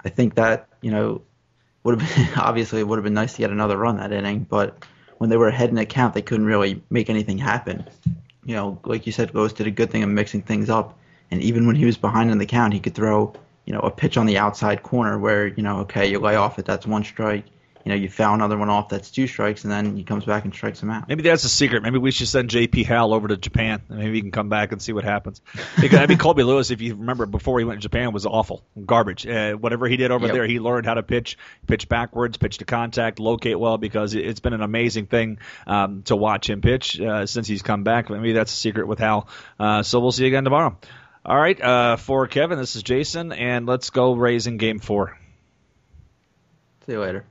I 0.04 0.10
think 0.10 0.34
that 0.34 0.68
you 0.82 0.90
know 0.90 1.22
would 1.84 1.98
have 1.98 2.16
been 2.16 2.28
obviously 2.36 2.80
it 2.80 2.86
would 2.86 2.98
have 2.98 3.04
been 3.04 3.14
nice 3.14 3.32
to 3.32 3.38
get 3.38 3.50
another 3.50 3.78
run 3.78 3.96
that 3.96 4.12
inning, 4.12 4.40
but 4.40 4.84
when 5.16 5.30
they 5.30 5.38
were 5.38 5.48
ahead 5.48 5.70
in 5.70 5.76
the 5.76 5.86
count, 5.86 6.12
they 6.12 6.20
couldn't 6.20 6.44
really 6.44 6.82
make 6.90 7.08
anything 7.08 7.38
happen. 7.38 7.86
You 8.44 8.56
know, 8.56 8.78
like 8.84 9.06
you 9.06 9.12
said, 9.12 9.32
Ghost 9.32 9.56
did 9.56 9.66
a 9.66 9.70
good 9.70 9.90
thing 9.90 10.02
of 10.02 10.10
mixing 10.10 10.42
things 10.42 10.68
up, 10.68 10.98
and 11.30 11.40
even 11.40 11.66
when 11.66 11.76
he 11.76 11.86
was 11.86 11.96
behind 11.96 12.30
in 12.30 12.36
the 12.36 12.44
count, 12.44 12.74
he 12.74 12.80
could 12.80 12.94
throw 12.94 13.32
you 13.64 13.72
know 13.72 13.80
a 13.80 13.90
pitch 13.90 14.16
on 14.16 14.26
the 14.26 14.38
outside 14.38 14.82
corner 14.82 15.18
where 15.18 15.46
you 15.46 15.62
know 15.62 15.80
okay 15.80 16.10
you 16.10 16.18
lay 16.18 16.36
off 16.36 16.58
it, 16.58 16.64
that's 16.64 16.86
one 16.86 17.04
strike 17.04 17.44
you 17.82 17.88
know, 17.88 17.96
you 17.96 18.10
foul 18.10 18.34
another 18.34 18.58
one 18.58 18.68
off, 18.68 18.90
that's 18.90 19.10
two 19.10 19.26
strikes, 19.26 19.64
and 19.64 19.72
then 19.72 19.96
he 19.96 20.04
comes 20.04 20.26
back 20.26 20.44
and 20.44 20.52
strikes 20.52 20.82
him 20.82 20.90
out. 20.90 21.08
Maybe 21.08 21.22
that's 21.22 21.44
a 21.44 21.48
secret. 21.48 21.82
Maybe 21.82 21.96
we 21.96 22.10
should 22.10 22.28
send 22.28 22.50
J.P. 22.50 22.82
Howell 22.84 23.14
over 23.14 23.26
to 23.28 23.38
Japan, 23.38 23.80
and 23.88 23.98
maybe 23.98 24.16
he 24.16 24.20
can 24.20 24.32
come 24.32 24.50
back 24.50 24.72
and 24.72 24.82
see 24.82 24.92
what 24.92 25.02
happens. 25.02 25.40
Because 25.80 25.98
I 25.98 26.04
mean, 26.06 26.18
Colby 26.18 26.42
Lewis, 26.42 26.70
if 26.70 26.82
you 26.82 26.94
remember, 26.94 27.24
before 27.24 27.58
he 27.58 27.64
went 27.64 27.80
to 27.80 27.82
Japan, 27.82 28.12
was 28.12 28.26
awful, 28.26 28.62
garbage. 28.84 29.26
Uh, 29.26 29.54
whatever 29.54 29.88
he 29.88 29.96
did 29.96 30.10
over 30.10 30.26
Yep. 30.26 30.34
there, 30.34 30.46
he 30.46 30.60
learned 30.60 30.84
how 30.84 30.92
to 30.92 31.02
pitch, 31.02 31.38
pitch 31.66 31.88
backwards, 31.88 32.36
pitch 32.36 32.58
to 32.58 32.66
contact, 32.66 33.18
locate 33.18 33.58
well. 33.58 33.78
Because 33.78 34.12
it- 34.14 34.26
it's 34.26 34.40
been 34.40 34.52
an 34.52 34.62
amazing 34.62 35.06
thing 35.06 35.38
um, 35.66 36.02
to 36.02 36.16
watch 36.16 36.50
him 36.50 36.60
pitch 36.60 37.00
uh, 37.00 37.24
since 37.24 37.48
he's 37.48 37.62
come 37.62 37.82
back. 37.82 38.10
Maybe 38.10 38.32
that's 38.34 38.52
a 38.52 38.56
secret 38.56 38.88
with 38.88 38.98
Howell. 38.98 39.26
Uh, 39.58 39.82
so 39.84 40.00
we'll 40.00 40.12
see 40.12 40.24
you 40.24 40.28
again 40.28 40.44
tomorrow. 40.44 40.76
All 41.24 41.36
right, 41.36 41.60
uh, 41.60 41.96
for 41.96 42.26
Kevin, 42.26 42.58
this 42.58 42.76
is 42.76 42.82
Jason, 42.82 43.32
and 43.32 43.66
let's 43.66 43.90
go 43.90 44.14
Rays 44.14 44.46
in 44.46 44.56
Game 44.56 44.78
Four. 44.78 45.18
See 46.86 46.92
you 46.92 47.00
later. 47.00 47.26